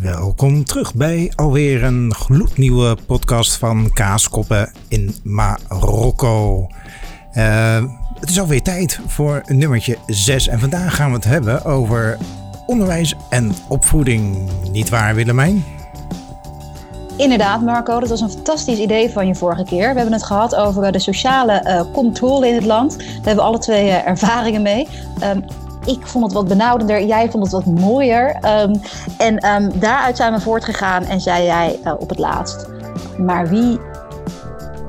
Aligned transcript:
Welkom 0.00 0.64
terug 0.64 0.94
bij 0.94 1.32
alweer 1.36 1.84
een 1.84 2.14
gloednieuwe 2.14 2.96
podcast 3.06 3.56
van 3.56 3.90
Kaaskoppen 3.92 4.72
in 4.88 5.14
Marokko. 5.22 6.66
Uh, 7.34 7.84
het 8.20 8.30
is 8.30 8.40
alweer 8.40 8.62
tijd 8.62 9.00
voor 9.06 9.42
nummertje 9.46 9.98
6 10.06 10.48
en 10.48 10.60
vandaag 10.60 10.94
gaan 10.94 11.08
we 11.08 11.14
het 11.14 11.24
hebben 11.24 11.64
over 11.64 12.18
onderwijs 12.66 13.14
en 13.30 13.52
opvoeding. 13.68 14.50
Niet 14.72 14.88
waar 14.88 15.14
Willemijn? 15.14 15.64
Inderdaad, 17.16 17.62
Marco, 17.62 18.00
dat 18.00 18.08
was 18.08 18.20
een 18.20 18.30
fantastisch 18.30 18.78
idee 18.78 19.10
van 19.10 19.26
je 19.26 19.34
vorige 19.34 19.64
keer. 19.64 19.88
We 19.88 19.96
hebben 19.96 20.12
het 20.12 20.24
gehad 20.24 20.54
over 20.54 20.92
de 20.92 20.98
sociale 20.98 21.64
uh, 21.66 21.92
controle 21.92 22.48
in 22.48 22.54
het 22.54 22.64
land. 22.64 22.98
Daar 22.98 23.08
hebben 23.14 23.34
we 23.34 23.40
alle 23.40 23.58
twee 23.58 23.90
ervaringen 23.90 24.62
mee. 24.62 24.88
Um, 25.24 25.44
ik 25.84 26.06
vond 26.06 26.24
het 26.24 26.32
wat 26.32 26.48
benauwdender, 26.48 27.04
jij 27.04 27.30
vond 27.30 27.42
het 27.42 27.52
wat 27.52 27.66
mooier. 27.66 28.36
Um, 28.60 28.80
en 29.18 29.46
um, 29.46 29.80
daaruit 29.80 30.16
zijn 30.16 30.32
we 30.32 30.40
voortgegaan 30.40 31.04
en 31.04 31.20
zei 31.20 31.44
jij 31.44 31.78
uh, 31.84 31.92
op 31.98 32.08
het 32.08 32.18
laatst. 32.18 32.66
Maar 33.18 33.48
wie 33.48 33.80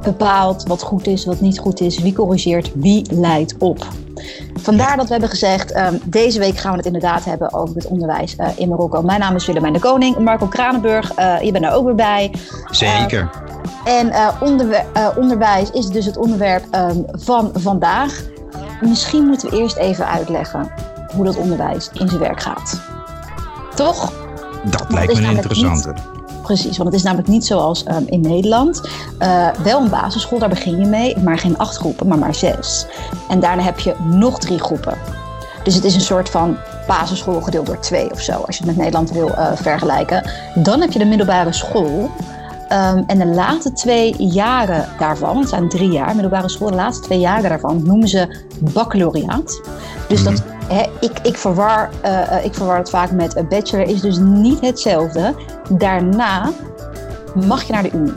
bepaalt 0.02 0.68
wat 0.68 0.82
goed 0.82 1.08
is, 1.08 1.26
wat 1.26 1.40
niet 1.40 1.60
goed 1.60 1.80
is? 1.80 2.00
Wie 2.00 2.14
corrigeert, 2.14 2.72
wie 2.76 3.06
leidt 3.14 3.56
op? 3.58 3.88
Vandaar 4.54 4.96
dat 4.98 5.06
we 5.06 5.12
hebben 5.12 5.30
gezegd, 5.30 5.76
um, 5.76 6.00
deze 6.06 6.40
week 6.40 6.58
gaan 6.58 6.72
we 6.72 6.78
het 6.78 6.86
inderdaad 6.86 7.26
hebben 7.26 7.54
over 7.54 7.76
het 7.76 7.88
onderwijs 7.88 8.36
uh, 8.40 8.48
in 8.56 8.70
Marokko. 8.70 9.02
Mijn 9.02 9.20
naam 9.20 9.36
is 9.36 9.46
Willemijn 9.46 9.74
de 9.74 9.80
Koning, 9.80 10.18
Marco 10.18 10.48
Kranenburg, 10.48 11.20
uh, 11.20 11.42
je 11.42 11.52
bent 11.52 11.66
er 11.66 11.72
ook 11.72 11.86
weer 11.86 11.96
bij. 11.96 12.34
Zeker. 12.72 13.30
En 13.84 14.12
onder, 14.40 14.86
onderwijs 15.18 15.72
is 15.72 15.88
dus 15.88 16.06
het 16.06 16.18
onderwerp 16.18 16.64
van 17.12 17.52
vandaag. 17.54 18.24
Misschien 18.82 19.26
moeten 19.26 19.50
we 19.50 19.58
eerst 19.58 19.76
even 19.76 20.08
uitleggen 20.08 20.72
hoe 21.16 21.26
dat 21.26 21.38
onderwijs 21.38 21.90
in 21.94 22.08
zijn 22.08 22.20
werk 22.20 22.42
gaat. 22.42 22.82
Toch? 23.76 24.12
Dat 24.64 24.86
lijkt 24.90 25.20
me 25.20 25.32
interessant. 25.32 25.88
Precies, 26.42 26.78
want 26.78 26.90
het 26.90 26.98
is 26.98 27.04
namelijk 27.04 27.28
niet 27.28 27.46
zoals 27.46 27.86
um, 27.88 28.04
in 28.06 28.22
Nederland. 28.22 28.82
Uh, 29.20 29.48
wel 29.64 29.82
een 29.82 29.90
basisschool, 29.90 30.40
daar 30.40 30.50
begin 30.50 30.80
je 30.80 30.86
mee, 30.86 31.18
maar 31.18 31.38
geen 31.38 31.58
acht 31.58 31.78
groepen, 31.78 32.08
maar 32.08 32.18
maar 32.18 32.36
zes. 32.36 32.86
En 33.30 33.40
daarna 33.40 33.64
heb 33.64 33.80
je 33.80 33.96
nog 34.04 34.40
drie 34.40 34.60
groepen. 34.60 34.98
Dus 35.64 35.76
het 35.76 35.84
is 35.84 35.96
een 35.96 36.02
soort 36.02 36.30
van 36.30 36.58
basisschool 36.88 37.42
gedeeld 37.42 37.66
door 37.66 37.80
twee 37.80 38.12
of 38.12 38.22
zo, 38.22 38.32
als 38.32 38.58
je 38.58 38.64
het 38.64 38.66
met 38.66 38.78
Nederland 38.78 39.12
wil 39.12 39.30
uh, 39.30 39.52
vergelijken. 39.56 40.30
Dan 40.56 40.82
heb 40.82 40.92
je 40.92 41.00
de 41.00 41.06
middelbare 41.06 41.54
school. 41.54 42.12
Um, 42.70 43.04
en 43.08 43.18
de 43.18 43.26
laatste 43.26 43.74
twee 43.74 44.16
jaren 44.18 44.88
daarvan, 45.00 45.38
het 45.38 45.50
zijn 45.50 45.70
drie 45.70 45.92
jaar, 45.92 46.14
middelbare 46.14 46.50
school, 46.50 46.70
de 46.70 46.76
laatste 46.76 47.04
twee 47.04 47.20
jaren 47.20 47.50
daarvan 47.50 47.84
noemen 47.84 48.08
ze 48.08 48.44
baccalaureaat. 48.60 49.62
Dus 50.08 50.24
dat 50.24 50.44
He, 50.68 50.84
ik, 51.00 51.20
ik, 51.24 51.38
verwar, 51.38 51.90
uh, 52.06 52.46
ik 52.46 52.54
verwar 52.54 52.78
het 52.78 52.90
vaak 52.90 53.12
met 53.12 53.50
bachelor, 53.50 53.88
is 53.88 54.02
dus 54.02 54.18
niet 54.18 54.62
hetzelfde. 54.62 55.34
Daarna 55.70 56.52
mag 57.48 57.64
je 57.64 57.74
naar 57.74 57.84
de 57.84 57.92
Unie. 57.94 58.14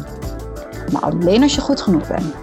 Maar 0.92 1.02
alleen 1.02 1.42
als 1.42 1.54
je 1.54 1.60
goed 1.60 1.80
genoeg 1.80 2.08
bent. 2.08 2.34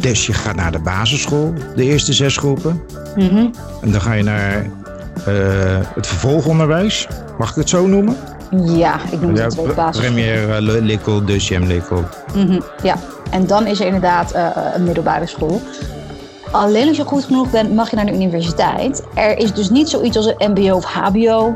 Dus 0.00 0.26
je 0.26 0.32
gaat 0.32 0.56
naar 0.56 0.72
de 0.72 0.78
basisschool, 0.78 1.52
de 1.74 1.84
eerste 1.84 2.12
zes 2.12 2.36
groepen. 2.36 2.82
Mm 3.16 3.28
-hmm. 3.28 3.50
En 3.82 3.90
dan 3.90 4.00
ga 4.00 4.12
je 4.12 4.22
naar 4.22 4.62
uh, 4.62 5.86
het 5.94 6.06
vervolgonderwijs. 6.06 7.08
Mag 7.38 7.50
ik 7.50 7.56
het 7.56 7.68
zo 7.68 7.86
noemen? 7.86 8.16
Ja, 8.64 9.00
ik 9.10 9.20
noem 9.20 9.34
het 9.34 9.50
twee 9.50 9.74
basisschool. 9.74 10.12
Premier 10.14 10.48
uh, 10.48 10.80
Likkel, 10.82 11.24
deuxième 11.24 11.66
Likkel. 11.66 12.04
Mm 12.34 12.46
-hmm, 12.46 12.62
ja, 12.82 12.94
en 13.30 13.46
dan 13.46 13.66
is 13.66 13.80
er 13.80 13.86
inderdaad 13.86 14.34
uh, 14.34 14.48
een 14.74 14.84
middelbare 14.84 15.26
school. 15.26 15.62
Alleen 16.56 16.88
als 16.88 16.96
je 16.96 17.04
goed 17.04 17.24
genoeg 17.24 17.50
bent, 17.50 17.74
mag 17.74 17.90
je 17.90 17.96
naar 17.96 18.06
de 18.06 18.12
universiteit. 18.12 19.02
Er 19.14 19.38
is 19.38 19.52
dus 19.52 19.70
niet 19.70 19.88
zoiets 19.88 20.16
als 20.16 20.26
een 20.26 20.50
MBO 20.50 20.74
of 20.74 20.84
HBO 20.84 21.52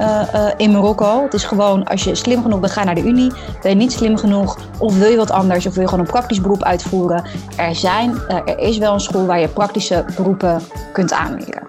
uh, 0.00 0.22
uh, 0.34 0.48
in 0.56 0.70
Marokko. 0.70 1.22
Het 1.22 1.34
is 1.34 1.44
gewoon, 1.44 1.84
als 1.84 2.04
je 2.04 2.14
slim 2.14 2.42
genoeg 2.42 2.60
bent, 2.60 2.72
ga 2.72 2.84
naar 2.84 2.94
de 2.94 3.02
Unie. 3.02 3.32
Ben 3.62 3.70
je 3.70 3.76
niet 3.76 3.92
slim 3.92 4.16
genoeg, 4.16 4.58
of 4.78 4.98
wil 4.98 5.10
je 5.10 5.16
wat 5.16 5.30
anders, 5.30 5.66
of 5.66 5.74
wil 5.74 5.82
je 5.82 5.88
gewoon 5.88 6.04
een 6.04 6.10
praktisch 6.10 6.40
beroep 6.40 6.62
uitvoeren. 6.62 7.24
Er, 7.56 7.74
zijn, 7.74 8.10
uh, 8.28 8.36
er 8.36 8.58
is 8.58 8.78
wel 8.78 8.92
een 8.92 9.00
school 9.00 9.26
waar 9.26 9.40
je 9.40 9.48
praktische 9.48 10.04
beroepen 10.16 10.60
kunt 10.92 11.12
aanleren. 11.12 11.62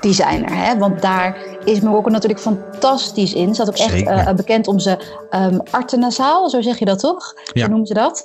Die 0.00 0.12
zijn 0.12 0.44
er, 0.44 0.56
hè? 0.56 0.78
want 0.78 1.02
daar 1.02 1.36
is 1.64 1.80
Marokko 1.80 2.10
natuurlijk 2.10 2.40
fantastisch 2.40 3.34
in. 3.34 3.46
Ze 3.46 3.54
staat 3.54 3.68
ook 3.68 3.76
echt 3.76 4.00
uh, 4.00 4.32
bekend 4.32 4.68
om 4.68 4.78
zijn 4.78 4.98
um, 5.30 5.60
artenazaal, 5.70 6.50
zo 6.50 6.60
zeg 6.62 6.78
je 6.78 6.84
dat 6.84 6.98
toch? 6.98 7.34
Ja. 7.52 7.62
Zo 7.62 7.68
noemen 7.68 7.86
ze 7.86 7.94
dat. 7.94 8.24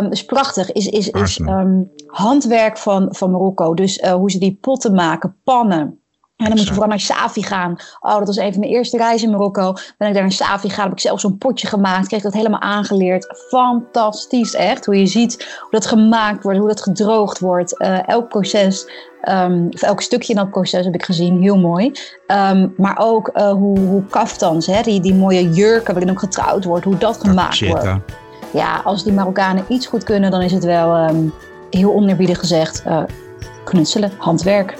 Um, 0.00 0.10
is 0.10 0.24
prachtig. 0.24 0.72
Is, 0.72 0.86
is, 0.86 1.10
is 1.10 1.38
um, 1.38 1.90
handwerk 2.06 2.78
van, 2.78 3.06
van 3.10 3.30
Marokko. 3.30 3.74
Dus 3.74 3.98
uh, 3.98 4.12
hoe 4.12 4.30
ze 4.30 4.38
die 4.38 4.58
potten 4.60 4.94
maken, 4.94 5.36
pannen. 5.44 6.03
En 6.36 6.46
dan 6.46 6.56
moet 6.56 6.66
je 6.66 6.72
vooral 6.72 6.88
naar 6.88 7.00
Safi 7.00 7.42
gaan. 7.42 7.76
Oh, 8.00 8.18
dat 8.18 8.26
was 8.26 8.36
een 8.36 8.50
van 8.52 8.60
mijn 8.60 8.72
eerste 8.72 8.96
reizen 8.96 9.26
in 9.28 9.34
Marokko. 9.34 9.72
Ben 9.98 10.08
ik 10.08 10.14
daar 10.14 10.22
naar 10.22 10.32
Safi 10.32 10.68
gegaan, 10.68 10.84
heb 10.84 10.92
ik 10.92 11.00
zelf 11.00 11.20
zo'n 11.20 11.38
potje 11.38 11.66
gemaakt. 11.66 12.06
Kreeg 12.06 12.22
dat 12.22 12.32
helemaal 12.32 12.60
aangeleerd. 12.60 13.44
Fantastisch, 13.48 14.54
echt. 14.54 14.86
Hoe 14.86 14.98
je 14.98 15.06
ziet 15.06 15.58
hoe 15.60 15.70
dat 15.70 15.86
gemaakt 15.86 16.42
wordt, 16.42 16.58
hoe 16.58 16.68
dat 16.68 16.82
gedroogd 16.82 17.38
wordt. 17.38 17.80
Uh, 17.80 18.08
elk 18.08 18.28
proces, 18.28 18.86
um, 19.28 19.68
of 19.70 19.82
elk 19.82 20.00
stukje 20.00 20.32
in 20.32 20.38
dat 20.38 20.50
proces 20.50 20.84
heb 20.84 20.94
ik 20.94 21.04
gezien. 21.04 21.42
Heel 21.42 21.58
mooi. 21.58 21.92
Um, 22.26 22.74
maar 22.76 22.98
ook 22.98 23.30
uh, 23.34 23.50
hoe, 23.50 23.78
hoe 23.78 24.04
kaftans, 24.06 24.66
hè, 24.66 24.82
die, 24.82 25.00
die 25.00 25.14
mooie 25.14 25.50
jurken 25.50 25.94
waarin 25.94 26.12
ook 26.12 26.20
getrouwd 26.20 26.64
wordt. 26.64 26.84
Hoe 26.84 26.98
dat 26.98 27.18
gemaakt 27.20 27.66
wordt. 27.66 27.88
Ja, 28.52 28.80
als 28.84 29.04
die 29.04 29.12
Marokkanen 29.12 29.64
iets 29.68 29.86
goed 29.86 30.04
kunnen, 30.04 30.30
dan 30.30 30.42
is 30.42 30.52
het 30.52 30.64
wel 30.64 31.08
um, 31.08 31.32
heel 31.70 31.94
oneerbiedig 31.94 32.38
gezegd 32.38 32.82
uh, 32.86 33.02
knutselen, 33.64 34.12
handwerk. 34.18 34.74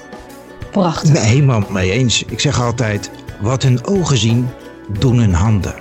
Prachtig. 0.81 1.13
Nee, 1.13 1.23
helemaal 1.23 1.63
mee 1.69 1.91
eens. 1.91 2.25
Ik 2.25 2.41
zeg 2.41 2.63
altijd, 2.63 3.11
wat 3.41 3.63
hun 3.63 3.87
ogen 3.87 4.19
zien, 4.19 4.49
doen 4.99 5.19
hun 5.19 5.35
handen. 5.35 5.75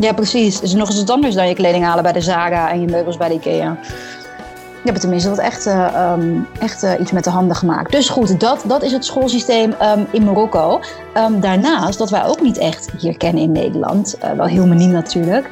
Ja, 0.00 0.12
precies. 0.12 0.54
Het 0.54 0.62
is 0.62 0.74
nog 0.74 0.88
eens 0.88 0.98
wat 0.98 1.10
anders 1.10 1.34
dan 1.34 1.48
je 1.48 1.54
kleding 1.54 1.84
halen 1.84 2.02
bij 2.02 2.12
de 2.12 2.20
Zara 2.20 2.70
en 2.70 2.80
je 2.80 2.86
meubels 2.86 3.16
bij 3.16 3.28
de 3.28 3.34
Ikea. 3.34 3.78
Je 4.82 4.90
hebt 4.90 5.00
tenminste 5.00 5.28
wat 5.28 5.38
echt, 5.38 5.66
uh, 5.66 6.12
um, 6.18 6.46
echt 6.60 6.84
uh, 6.84 6.92
iets 7.00 7.12
met 7.12 7.24
de 7.24 7.30
handen 7.30 7.56
gemaakt. 7.56 7.92
Dus 7.92 8.08
goed, 8.08 8.40
dat, 8.40 8.64
dat 8.66 8.82
is 8.82 8.92
het 8.92 9.04
schoolsysteem 9.04 9.74
um, 9.82 10.06
in 10.10 10.24
Marokko. 10.24 10.80
Um, 11.16 11.40
daarnaast, 11.40 11.98
wat 11.98 12.10
wij 12.10 12.24
ook 12.24 12.40
niet 12.40 12.58
echt 12.58 12.88
hier 12.98 13.16
kennen 13.16 13.42
in 13.42 13.52
Nederland, 13.52 14.16
uh, 14.24 14.32
wel 14.32 14.46
heel 14.46 14.66
miniem 14.66 14.90
natuurlijk, 14.90 15.50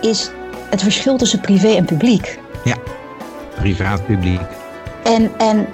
is 0.00 0.30
het 0.70 0.82
verschil 0.82 1.16
tussen 1.16 1.40
privé 1.40 1.68
en 1.68 1.84
publiek. 1.84 2.38
Ja, 2.64 2.76
privaat-publiek. 3.54 4.40
En, 5.02 5.30
en 5.38 5.66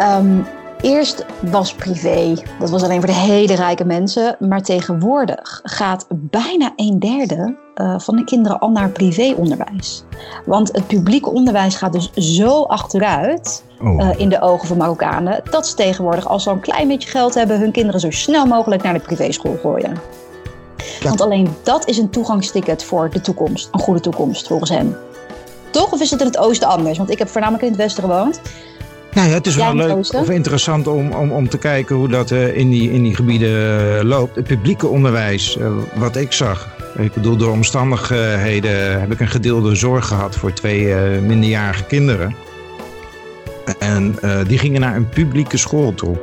Eerst 0.80 1.24
was 1.40 1.74
privé, 1.74 2.34
dat 2.58 2.70
was 2.70 2.82
alleen 2.82 2.98
voor 2.98 3.06
de 3.06 3.16
hele 3.16 3.54
rijke 3.54 3.84
mensen. 3.84 4.36
Maar 4.38 4.62
tegenwoordig 4.62 5.60
gaat 5.62 6.06
bijna 6.10 6.72
een 6.76 6.98
derde 6.98 7.56
uh, 7.76 7.98
van 7.98 8.16
de 8.16 8.24
kinderen 8.24 8.58
al 8.58 8.70
naar 8.70 8.88
privéonderwijs. 8.88 10.04
Want 10.46 10.72
het 10.72 10.86
publieke 10.86 11.30
onderwijs 11.30 11.76
gaat 11.76 11.92
dus 11.92 12.10
zo 12.12 12.62
achteruit 12.62 13.64
oh. 13.80 14.00
uh, 14.00 14.10
in 14.16 14.28
de 14.28 14.40
ogen 14.40 14.68
van 14.68 14.76
Marokkanen. 14.76 15.42
dat 15.50 15.66
ze 15.68 15.74
tegenwoordig, 15.74 16.28
als 16.28 16.42
ze 16.42 16.48
al 16.48 16.54
een 16.54 16.60
klein 16.60 16.88
beetje 16.88 17.10
geld 17.10 17.34
hebben, 17.34 17.58
hun 17.58 17.72
kinderen 17.72 18.00
zo 18.00 18.10
snel 18.10 18.46
mogelijk 18.46 18.82
naar 18.82 18.94
de 18.94 19.00
privéschool 19.00 19.56
gooien. 19.60 19.96
Ja. 21.00 21.08
Want 21.08 21.20
alleen 21.20 21.48
dat 21.62 21.88
is 21.88 21.98
een 21.98 22.10
toegangsticket 22.10 22.84
voor 22.84 23.10
de 23.10 23.20
toekomst, 23.20 23.68
een 23.72 23.80
goede 23.80 24.00
toekomst 24.00 24.46
volgens 24.46 24.70
hen. 24.70 24.96
Toch? 25.70 25.92
Of 25.92 26.00
is 26.00 26.10
het 26.10 26.20
in 26.20 26.26
het 26.26 26.38
oosten 26.38 26.68
anders? 26.68 26.98
Want 26.98 27.10
ik 27.10 27.18
heb 27.18 27.28
voornamelijk 27.28 27.64
in 27.64 27.70
het 27.70 27.80
westen 27.80 28.02
gewoond. 28.02 28.40
Nou 29.12 29.28
ja, 29.28 29.34
het 29.34 29.46
is 29.46 29.56
wel 29.56 29.74
leuk 29.74 30.14
of 30.14 30.30
interessant 30.30 30.86
om, 30.86 31.12
om, 31.12 31.32
om 31.32 31.48
te 31.48 31.58
kijken 31.58 31.96
hoe 31.96 32.08
dat 32.08 32.30
uh, 32.30 32.56
in, 32.56 32.70
die, 32.70 32.92
in 32.92 33.02
die 33.02 33.14
gebieden 33.14 34.06
loopt. 34.06 34.34
Het 34.34 34.46
publieke 34.46 34.86
onderwijs, 34.86 35.56
uh, 35.56 35.70
wat 35.94 36.16
ik 36.16 36.32
zag. 36.32 36.68
Ik 36.98 37.12
bedoel, 37.12 37.36
door 37.36 37.50
omstandigheden 37.50 39.00
heb 39.00 39.12
ik 39.12 39.20
een 39.20 39.28
gedeelde 39.28 39.74
zorg 39.74 40.06
gehad 40.06 40.36
voor 40.36 40.52
twee 40.52 40.94
minderjarige 41.20 41.84
kinderen. 41.84 42.34
En 43.78 44.18
die 44.46 44.58
gingen 44.58 44.80
naar 44.80 44.96
een 44.96 45.08
publieke 45.08 45.56
school 45.56 45.94
toe. 45.94 46.16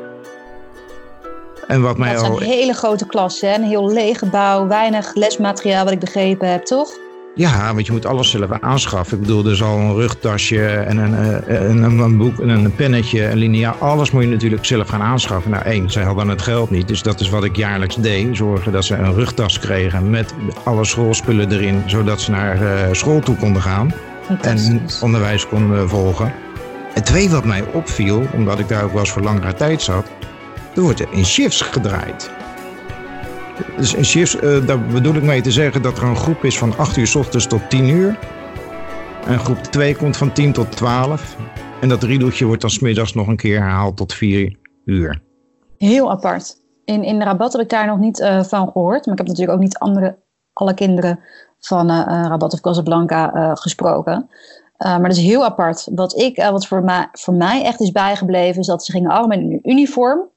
En 1.68 1.82
wat 1.82 1.98
mij 1.98 2.14
dat 2.14 2.22
is 2.22 2.28
een 2.28 2.52
hele 2.52 2.74
grote 2.74 3.06
klas, 3.06 3.42
hè? 3.42 3.56
een 3.56 3.64
heel 3.64 3.92
leeg 3.92 4.20
gebouw, 4.20 4.68
weinig 4.68 5.16
lesmateriaal 5.16 5.84
wat 5.84 5.94
ik 5.94 6.00
begrepen 6.00 6.52
heb, 6.52 6.66
toch? 6.66 6.92
Ja, 7.38 7.74
want 7.74 7.86
je 7.86 7.92
moet 7.92 8.06
alles 8.06 8.30
zelf 8.30 8.52
aanschaffen. 8.60 9.18
Ik 9.18 9.24
bedoel, 9.24 9.46
er 9.46 9.64
al 9.64 9.78
een 9.78 9.96
rugtasje 9.96 10.68
en 10.68 10.98
een, 10.98 11.14
een, 11.14 11.84
een, 11.84 12.00
een 12.00 12.18
boek 12.18 12.40
en 12.40 12.50
een 12.50 12.76
pennetje, 12.76 13.26
een 13.26 13.38
lineaal. 13.38 13.76
Alles 13.80 14.12
moet 14.12 14.24
je 14.24 14.30
natuurlijk 14.30 14.66
zelf 14.66 14.90
gaan 14.90 15.02
aanschaffen. 15.02 15.52
Nou, 15.52 15.64
één, 15.64 15.92
zij 15.92 16.04
hadden 16.04 16.28
het 16.28 16.42
geld 16.42 16.70
niet. 16.70 16.88
Dus 16.88 17.02
dat 17.02 17.20
is 17.20 17.30
wat 17.30 17.44
ik 17.44 17.56
jaarlijks 17.56 17.96
deed. 17.96 18.38
Zorgen 18.38 18.72
dat 18.72 18.86
ze 18.86 18.96
een 18.96 19.14
rugtas 19.14 19.60
kregen 19.60 20.10
met 20.10 20.34
alle 20.64 20.86
schoolspullen 20.86 21.52
erin. 21.52 21.84
Zodat 21.86 22.22
ze 22.22 22.32
naar 22.32 22.62
uh, 22.62 22.70
school 22.92 23.20
toe 23.20 23.36
konden 23.36 23.62
gaan. 23.62 23.94
En 24.42 24.82
onderwijs 25.02 25.48
konden 25.48 25.90
volgen. 25.90 26.34
En 26.94 27.04
twee, 27.04 27.30
wat 27.30 27.46
mij 27.46 27.64
opviel, 27.74 28.28
omdat 28.34 28.60
ik 28.60 28.68
daar 28.68 28.84
ook 28.84 28.92
wel 28.92 29.00
eens 29.00 29.12
voor 29.12 29.22
langere 29.22 29.54
tijd 29.54 29.82
zat. 29.82 30.08
Er 30.76 30.82
wordt 30.82 31.12
in 31.12 31.26
shifts 31.26 31.62
gedraaid. 31.62 32.32
Dus 33.78 33.94
in 33.94 34.06
shifts, 34.06 34.36
uh, 34.36 34.68
daar 34.68 34.86
bedoel 34.86 35.16
ik 35.16 35.24
mee 35.24 35.42
te 35.42 35.52
zeggen 35.52 35.82
dat 35.82 35.98
er 35.98 36.04
een 36.04 36.16
groep 36.16 36.44
is 36.44 36.58
van 36.58 36.78
8 36.78 36.98
uur 36.98 37.08
s 37.08 37.16
ochtends 37.16 37.48
tot 37.48 37.70
10 37.70 37.90
uur. 37.90 38.20
En 39.26 39.40
groep 39.40 39.58
2 39.58 39.96
komt 39.96 40.18
van 40.18 40.34
10 40.34 40.54
tot 40.54 40.72
12. 40.72 41.38
En 41.82 41.90
dat 41.90 42.04
riedeltje 42.04 42.46
wordt 42.46 42.62
dan 42.62 42.70
smiddags 42.70 43.14
nog 43.14 43.28
een 43.28 43.36
keer 43.36 43.60
herhaald 43.60 43.98
tot 43.98 44.14
4 44.14 44.58
uur. 44.86 45.22
Heel 45.78 46.12
apart. 46.12 46.56
In, 46.86 47.04
in 47.04 47.22
Rabat 47.22 47.52
heb 47.52 47.62
ik 47.62 47.70
daar 47.70 47.88
nog 47.88 47.98
niet 47.98 48.20
uh, 48.20 48.44
van 48.44 48.72
gehoord. 48.72 49.06
Maar 49.06 49.14
ik 49.14 49.20
heb 49.20 49.28
natuurlijk 49.28 49.58
ook 49.58 49.64
niet 49.64 49.78
andere 49.78 50.18
alle 50.54 50.74
kinderen 50.74 51.20
van 51.60 51.90
Rabat 52.08 52.54
of 52.54 52.60
Casablanca 52.60 53.56
gesproken. 53.56 54.30
maar 54.78 55.02
dat 55.02 55.18
is 55.18 55.24
heel 55.24 55.46
apart. 55.46 55.88
Wat, 55.96 56.18
ik, 56.18 56.38
wat 56.38 56.68
voor, 56.68 56.84
mij, 56.84 57.08
voor 57.12 57.34
mij 57.34 57.64
echt 57.64 57.82
is 57.82 57.92
bijgebleven, 57.92 58.62
is 58.62 58.68
dat 58.68 58.86
ze 58.86 58.92
gingen 58.92 59.12
allemaal 59.12 59.38
in 59.38 59.52
een 59.52 59.70
uniform. 59.72 60.30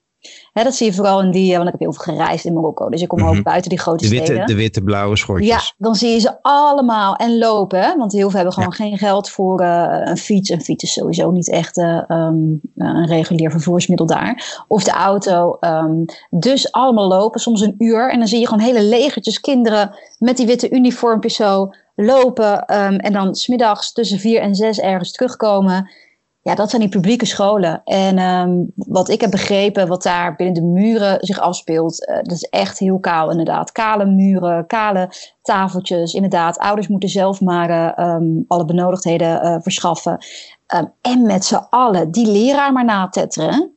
Hè, 0.52 0.62
dat 0.62 0.74
zie 0.74 0.86
je 0.86 0.92
vooral 0.92 1.22
in 1.22 1.30
die, 1.30 1.52
want 1.52 1.64
ik 1.64 1.70
heb 1.70 1.80
heel 1.80 1.92
veel 1.92 2.14
gereisd 2.14 2.44
in 2.44 2.52
Marokko. 2.52 2.88
Dus 2.88 3.02
ik 3.02 3.08
kom 3.08 3.24
ook 3.24 3.34
mhm. 3.34 3.42
buiten 3.42 3.70
die 3.70 3.78
grote 3.78 4.04
de 4.04 4.10
witte, 4.10 4.24
steden. 4.24 4.46
De 4.46 4.54
witte, 4.54 4.82
blauwe 4.82 5.16
schortjes. 5.16 5.48
Ja, 5.48 5.60
dan 5.76 5.94
zie 5.94 6.10
je 6.10 6.18
ze 6.18 6.42
allemaal 6.42 7.16
en 7.16 7.38
lopen. 7.38 7.80
Hè? 7.80 7.96
Want 7.96 8.12
heel 8.12 8.26
veel 8.26 8.36
hebben 8.36 8.52
gewoon 8.52 8.72
geen 8.72 8.98
geld 8.98 9.28
voor 9.28 9.62
uh, 9.62 10.00
een 10.04 10.16
fiets. 10.16 10.50
Een 10.50 10.62
fiets 10.62 10.84
is 10.84 10.92
sowieso 10.92 11.30
niet 11.30 11.50
echt 11.50 11.76
uh, 11.76 12.02
um, 12.08 12.60
een 12.76 13.06
regulier 13.06 13.50
vervoersmiddel 13.50 14.06
daar. 14.06 14.64
Of 14.68 14.84
de 14.84 14.90
auto. 14.90 15.56
Um, 15.60 16.04
dus 16.30 16.72
allemaal 16.72 17.08
lopen, 17.08 17.40
soms 17.40 17.60
een 17.60 17.74
uur. 17.78 18.10
En 18.10 18.18
dan 18.18 18.28
zie 18.28 18.40
je 18.40 18.46
gewoon 18.48 18.64
hele 18.64 18.82
legertjes 18.82 19.40
kinderen 19.40 19.94
met 20.18 20.36
die 20.36 20.46
witte 20.46 20.70
uniformpjes 20.70 21.34
zo 21.34 21.70
lopen. 21.94 22.76
Um, 22.76 22.96
en 22.96 23.12
dan 23.12 23.34
smiddags 23.34 23.92
tussen 23.92 24.18
vier 24.18 24.40
en 24.40 24.54
zes 24.54 24.80
ergens 24.80 25.12
terugkomen 25.12 25.90
ja, 26.40 26.54
dat 26.54 26.70
zijn 26.70 26.82
die 26.82 26.90
publieke 26.90 27.26
scholen. 27.26 27.82
En 27.84 28.18
um, 28.18 28.72
wat 28.74 29.08
ik 29.08 29.20
heb 29.20 29.30
begrepen, 29.30 29.88
wat 29.88 30.02
daar 30.02 30.36
binnen 30.36 30.54
de 30.54 30.62
muren 30.62 31.16
zich 31.20 31.40
afspeelt, 31.40 32.08
uh, 32.08 32.16
dat 32.16 32.32
is 32.32 32.42
echt 32.42 32.78
heel 32.78 32.98
kaal 32.98 33.30
inderdaad. 33.30 33.72
Kale 33.72 34.06
muren, 34.06 34.66
kale 34.66 35.10
tafeltjes. 35.42 36.12
Inderdaad, 36.12 36.58
ouders 36.58 36.88
moeten 36.88 37.08
zelf 37.08 37.40
maar 37.40 37.98
um, 37.98 38.44
alle 38.48 38.64
benodigdheden 38.64 39.44
uh, 39.44 39.56
verschaffen. 39.60 40.18
Um, 40.76 40.92
en 41.00 41.22
met 41.22 41.44
z'n 41.44 41.66
allen 41.70 42.10
die 42.10 42.26
leraar 42.26 42.72
maar 42.72 42.84
natetteren. 42.84 43.72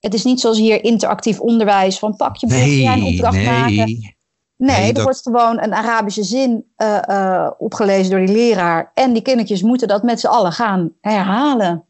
Het 0.00 0.14
is 0.14 0.24
niet 0.24 0.40
zoals 0.40 0.58
hier 0.58 0.84
interactief 0.84 1.40
onderwijs 1.40 1.98
van 1.98 2.16
pak 2.16 2.36
je 2.36 2.46
boek, 2.46 2.56
nee, 2.56 2.86
een 2.86 3.04
opdracht 3.04 3.36
nee. 3.36 3.46
maken. 3.46 3.74
Nee, 3.76 4.14
nee 4.56 4.88
er 4.88 4.94
dat... 4.94 5.02
wordt 5.02 5.22
gewoon 5.22 5.62
een 5.62 5.74
Arabische 5.74 6.22
zin 6.22 6.64
uh, 6.76 6.98
uh, 7.08 7.50
opgelezen 7.58 8.10
door 8.10 8.26
die 8.26 8.36
leraar. 8.36 8.90
En 8.94 9.12
die 9.12 9.22
kindertjes 9.22 9.62
moeten 9.62 9.88
dat 9.88 10.02
met 10.02 10.20
z'n 10.20 10.26
allen 10.26 10.52
gaan 10.52 10.92
herhalen. 11.00 11.85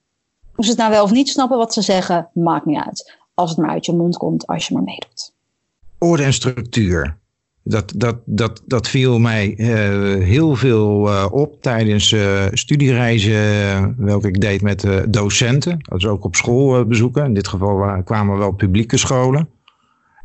Of 0.56 0.64
ze 0.64 0.70
het 0.70 0.80
nou 0.80 0.90
wel 0.90 1.02
of 1.02 1.10
niet 1.10 1.28
snappen 1.28 1.58
wat 1.58 1.72
ze 1.72 1.82
zeggen, 1.82 2.28
maakt 2.34 2.66
niet 2.66 2.82
uit. 2.84 3.16
Als 3.34 3.50
het 3.50 3.58
maar 3.58 3.70
uit 3.70 3.86
je 3.86 3.92
mond 3.92 4.16
komt, 4.16 4.46
als 4.46 4.66
je 4.68 4.74
maar 4.74 4.82
meedoet. 4.82 5.32
Orde 5.98 6.22
en 6.22 6.32
structuur. 6.32 7.18
Dat, 7.62 7.92
dat, 7.96 8.16
dat, 8.24 8.62
dat 8.66 8.88
viel 8.88 9.18
mij 9.18 9.54
uh, 9.56 9.68
heel 10.24 10.56
veel 10.56 11.08
uh, 11.08 11.26
op 11.30 11.62
tijdens 11.62 12.12
uh, 12.12 12.44
studiereizen, 12.50 13.94
welke 13.98 14.28
ik 14.28 14.40
deed 14.40 14.62
met 14.62 14.86
docenten. 15.08 15.78
Dat 15.78 15.98
is 15.98 16.06
ook 16.06 16.24
op 16.24 16.36
school 16.36 16.84
bezoeken. 16.84 17.24
In 17.24 17.34
dit 17.34 17.48
geval 17.48 18.02
kwamen 18.02 18.38
wel 18.38 18.52
publieke 18.52 18.96
scholen. 18.96 19.48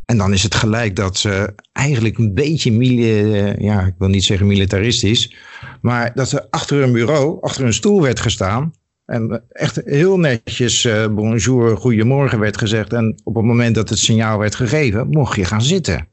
En 0.05 0.17
dan 0.17 0.33
is 0.33 0.43
het 0.43 0.55
gelijk 0.55 0.95
dat 0.95 1.17
ze 1.17 1.53
eigenlijk 1.71 2.17
een 2.17 2.33
beetje, 2.33 2.71
ja, 3.59 3.81
ik 3.81 3.95
wil 3.97 4.07
niet 4.07 4.23
zeggen 4.23 4.47
militaristisch, 4.47 5.35
maar 5.81 6.11
dat 6.13 6.31
er 6.31 6.47
achter 6.49 6.81
een 6.81 6.91
bureau, 6.91 7.37
achter 7.41 7.65
een 7.65 7.73
stoel 7.73 8.01
werd 8.01 8.19
gestaan 8.19 8.73
en 9.11 9.43
echt 9.51 9.81
heel 9.85 10.17
netjes 10.17 10.83
uh, 10.83 11.07
bonjour, 11.07 11.77
goedemorgen 11.77 12.39
werd 12.39 12.57
gezegd. 12.57 12.93
En 12.93 13.21
op 13.23 13.35
het 13.35 13.43
moment 13.43 13.75
dat 13.75 13.89
het 13.89 13.99
signaal 13.99 14.37
werd 14.37 14.55
gegeven, 14.55 15.09
mocht 15.09 15.35
je 15.35 15.45
gaan 15.45 15.61
zitten. 15.61 16.07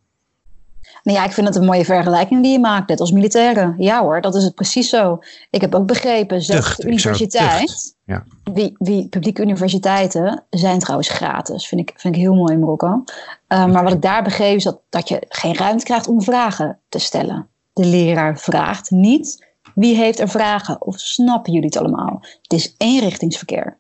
Nou 1.02 1.18
ja, 1.18 1.24
ik 1.24 1.32
vind 1.32 1.46
het 1.46 1.56
een 1.56 1.64
mooie 1.64 1.84
vergelijking 1.84 2.42
die 2.42 2.52
je 2.52 2.58
maakt, 2.58 2.88
net 2.88 3.00
als 3.00 3.12
militairen. 3.12 3.74
Ja 3.78 4.02
hoor, 4.02 4.20
dat 4.20 4.34
is 4.34 4.44
het 4.44 4.54
precies 4.54 4.88
zo. 4.88 5.18
Ik 5.50 5.60
heb 5.60 5.74
ook 5.74 5.86
begrepen, 5.86 6.42
zelfs 6.42 6.76
de 6.76 6.86
universiteit, 6.86 7.96
ja. 8.04 8.24
wie, 8.52 8.74
wie, 8.78 9.08
publieke 9.08 9.42
universiteiten 9.42 10.44
zijn 10.50 10.78
trouwens 10.78 11.08
gratis. 11.08 11.68
Vind 11.68 11.80
ik, 11.80 11.92
vind 11.96 12.14
ik 12.14 12.20
heel 12.20 12.34
mooi 12.34 12.52
in 12.52 12.60
Marokko. 12.60 13.04
Uh, 13.48 13.66
maar 13.66 13.82
wat 13.82 13.92
ik 13.92 14.02
daar 14.02 14.22
begreep 14.22 14.56
is 14.56 14.64
dat, 14.64 14.80
dat 14.88 15.08
je 15.08 15.22
geen 15.28 15.56
ruimte 15.56 15.84
krijgt 15.84 16.08
om 16.08 16.22
vragen 16.22 16.78
te 16.88 16.98
stellen. 16.98 17.46
De 17.72 17.84
leraar 17.84 18.38
vraagt 18.38 18.90
niet, 18.90 19.46
wie 19.78 19.96
heeft 19.96 20.18
er 20.18 20.28
vragen? 20.28 20.82
Of 20.82 20.98
snappen 20.98 21.52
jullie 21.52 21.68
het 21.68 21.76
allemaal? 21.76 22.18
Het 22.42 22.52
is 22.52 22.74
eenrichtingsverkeer. 22.78 23.76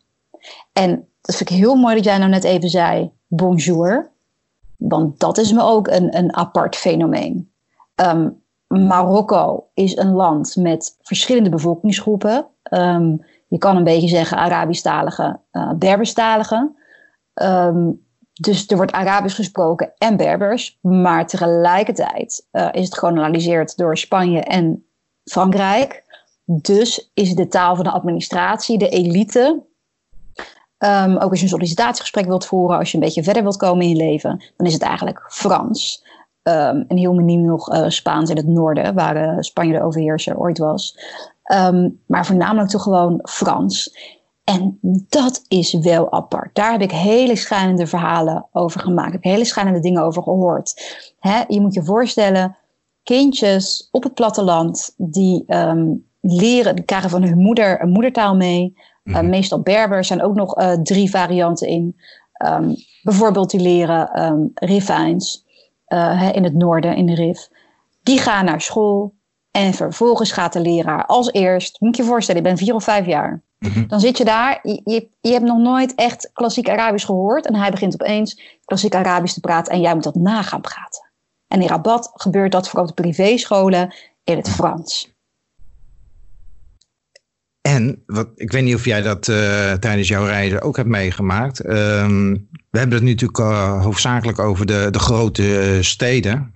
En 0.72 1.08
dat 1.20 1.36
vind 1.36 1.50
ik 1.50 1.56
heel 1.56 1.74
mooi 1.74 1.94
dat 1.94 2.04
jij 2.04 2.18
nou 2.18 2.30
net 2.30 2.44
even 2.44 2.68
zei, 2.68 3.10
bonjour. 3.26 4.10
Want 4.76 5.20
dat 5.20 5.38
is 5.38 5.52
me 5.52 5.62
ook 5.62 5.88
een, 5.88 6.16
een 6.16 6.36
apart 6.36 6.76
fenomeen. 6.76 7.50
Um, 7.94 8.42
Marokko 8.66 9.68
is 9.74 9.96
een 9.96 10.12
land 10.12 10.56
met 10.56 10.96
verschillende 11.02 11.50
bevolkingsgroepen. 11.50 12.46
Um, 12.70 13.24
je 13.48 13.58
kan 13.58 13.76
een 13.76 13.84
beetje 13.84 14.08
zeggen 14.08 14.36
Arabisch-talige, 14.36 15.40
uh, 15.52 15.72
Berbers-talige. 15.72 16.70
Um, 17.34 18.06
dus 18.32 18.66
er 18.66 18.76
wordt 18.76 18.92
Arabisch 18.92 19.36
gesproken 19.36 19.92
en 19.98 20.16
Berbers. 20.16 20.78
Maar 20.82 21.26
tegelijkertijd 21.26 22.46
uh, 22.52 22.68
is 22.72 22.84
het 22.84 22.98
geanalyseerd 22.98 23.76
door 23.76 23.98
Spanje 23.98 24.40
en 24.40 24.87
Frankrijk. 25.30 26.04
Dus 26.44 27.10
is 27.14 27.34
de 27.34 27.48
taal 27.48 27.74
van 27.74 27.84
de 27.84 27.90
administratie, 27.90 28.78
de 28.78 28.88
elite. 28.88 29.66
Um, 30.78 31.16
ook 31.16 31.30
als 31.30 31.38
je 31.38 31.44
een 31.44 31.50
sollicitatiegesprek 31.50 32.26
wilt 32.26 32.46
voeren, 32.46 32.78
als 32.78 32.90
je 32.90 32.96
een 32.96 33.04
beetje 33.04 33.22
verder 33.22 33.42
wilt 33.42 33.56
komen 33.56 33.82
in 33.82 33.88
je 33.88 33.96
leven, 33.96 34.42
dan 34.56 34.66
is 34.66 34.72
het 34.72 34.82
eigenlijk 34.82 35.26
Frans. 35.28 36.04
Um, 36.42 36.84
en 36.88 36.96
heel 36.96 37.14
miniem 37.14 37.44
nog 37.44 37.72
uh, 37.72 37.88
Spaans 37.88 38.30
in 38.30 38.36
het 38.36 38.46
noorden, 38.46 38.94
waar 38.94 39.16
uh, 39.16 39.36
Spanje 39.40 39.72
de 39.72 39.82
overheerser 39.82 40.38
ooit 40.38 40.58
was. 40.58 40.98
Um, 41.52 42.00
maar 42.06 42.26
voornamelijk 42.26 42.70
toch 42.70 42.82
gewoon 42.82 43.20
Frans. 43.22 43.96
En 44.44 44.78
dat 45.08 45.44
is 45.48 45.72
wel 45.72 46.12
apart. 46.12 46.54
Daar 46.54 46.72
heb 46.72 46.80
ik 46.80 46.92
hele 46.92 47.36
schijnende 47.36 47.86
verhalen 47.86 48.46
over 48.52 48.80
gemaakt. 48.80 49.14
Ik 49.14 49.22
heb 49.22 49.32
hele 49.32 49.44
schijnende 49.44 49.80
dingen 49.80 50.02
over 50.02 50.22
gehoord. 50.22 50.96
Je 51.48 51.60
moet 51.60 51.74
je 51.74 51.84
voorstellen, 51.84 52.56
kindjes 53.08 53.88
op 53.90 54.02
het 54.02 54.14
platteland 54.14 54.94
die 54.96 55.44
um, 55.46 56.06
leren, 56.20 56.74
die 56.74 56.84
krijgen 56.84 57.10
van 57.10 57.22
hun 57.22 57.38
moeder 57.38 57.82
een 57.82 57.88
moedertaal 57.88 58.36
mee. 58.36 58.76
Mm 59.02 59.28
meestal 59.28 59.60
Berber 59.60 60.04
zijn 60.04 60.22
ook 60.22 60.34
nog 60.34 60.58
uh, 60.58 60.72
drie 60.72 61.10
varianten 61.10 61.68
in. 61.68 61.96
Um, 62.46 62.74
bijvoorbeeld 63.02 63.50
die 63.50 63.60
leren 63.60 64.22
um, 64.22 64.50
Rifijns 64.54 65.44
uh, 65.88 66.30
in 66.32 66.44
het 66.44 66.54
noorden, 66.54 66.96
in 66.96 67.06
de 67.06 67.14
Rif. 67.14 67.48
Die 68.02 68.18
gaan 68.18 68.44
naar 68.44 68.60
school 68.60 69.14
en 69.50 69.74
vervolgens 69.74 70.32
gaat 70.32 70.52
de 70.52 70.60
leraar 70.60 71.06
als 71.06 71.32
eerst, 71.32 71.80
moet 71.80 71.96
je 71.96 72.02
je 72.02 72.08
voorstellen, 72.08 72.42
je 72.42 72.48
bent 72.48 72.60
vier 72.60 72.74
of 72.74 72.84
vijf 72.84 73.06
jaar. 73.06 73.42
Mhm. 73.58 73.86
Dan 73.86 74.00
zit 74.00 74.18
je 74.18 74.24
daar, 74.24 74.58
je, 74.62 74.80
je, 74.84 75.08
je, 75.20 75.32
hebt 75.32 75.44
nog 75.44 75.58
nooit 75.58 75.94
echt 75.94 76.30
klassiek 76.32 76.68
Arabisch 76.68 77.06
gehoord 77.06 77.46
en 77.46 77.54
hij 77.54 77.70
begint 77.70 77.94
opeens 77.94 78.58
klassiek 78.64 78.94
Arabisch 78.94 79.34
te 79.34 79.40
praten 79.40 79.72
en 79.72 79.80
jij 79.80 79.94
moet 79.94 80.04
dat 80.04 80.14
na 80.14 80.42
gaan 80.42 80.60
praten. 80.60 81.07
En 81.48 81.60
in 81.60 81.68
Rabat 81.68 82.10
gebeurt 82.14 82.52
dat 82.52 82.68
vooral 82.68 82.88
op 82.88 82.96
de 82.96 83.02
privéscholen 83.02 83.94
in 84.24 84.36
het 84.36 84.50
Frans. 84.50 85.16
En, 87.60 88.02
wat, 88.06 88.28
ik 88.34 88.52
weet 88.52 88.64
niet 88.64 88.74
of 88.74 88.84
jij 88.84 89.02
dat 89.02 89.28
uh, 89.28 89.72
tijdens 89.72 90.08
jouw 90.08 90.24
reizen 90.24 90.62
ook 90.62 90.76
hebt 90.76 90.88
meegemaakt. 90.88 91.68
Um, 91.68 92.48
we 92.70 92.78
hebben 92.78 92.96
het 92.96 93.04
nu 93.04 93.10
natuurlijk 93.10 93.38
uh, 93.38 93.82
hoofdzakelijk 93.82 94.38
over 94.38 94.66
de, 94.66 94.88
de 94.90 94.98
grote 94.98 95.78
steden. 95.80 96.50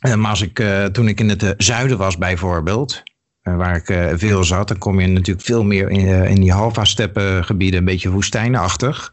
maar 0.00 0.30
als 0.30 0.42
ik, 0.42 0.62
toen 0.92 1.08
ik 1.08 1.20
in 1.20 1.28
het 1.28 1.54
zuiden 1.56 1.98
was 1.98 2.18
bijvoorbeeld, 2.18 3.02
waar 3.42 3.76
ik 3.76 4.18
veel 4.18 4.44
zat, 4.44 4.68
dan 4.68 4.78
kom 4.78 5.00
je 5.00 5.06
natuurlijk 5.06 5.46
veel 5.46 5.64
meer 5.64 5.90
in, 5.90 6.06
in 6.06 6.40
die 6.40 6.52
Halfa-steppengebieden, 6.52 7.78
een 7.78 7.84
beetje 7.84 8.10
woestijnachtig. 8.10 9.12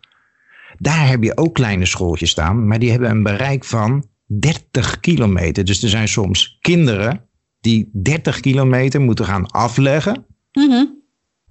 Daar 0.78 1.08
heb 1.08 1.24
je 1.24 1.38
ook 1.38 1.54
kleine 1.54 1.86
schooltjes 1.86 2.30
staan, 2.30 2.68
maar 2.68 2.80
die 2.80 2.92
hebben 2.92 3.10
een 3.10 3.24
bereik 3.24 3.66
van 3.66 4.06
30 4.28 5.00
kilometer. 5.00 5.66
Dus 5.66 5.84
er 5.84 5.90
zijn 5.90 6.08
soms 6.08 6.58
kinderen 6.62 7.30
die 7.60 7.90
30 7.94 8.40
kilometer 8.40 9.02
moeten 9.02 9.26
gaan 9.26 9.46
afleggen 9.46 10.26
mhm. 10.52 10.86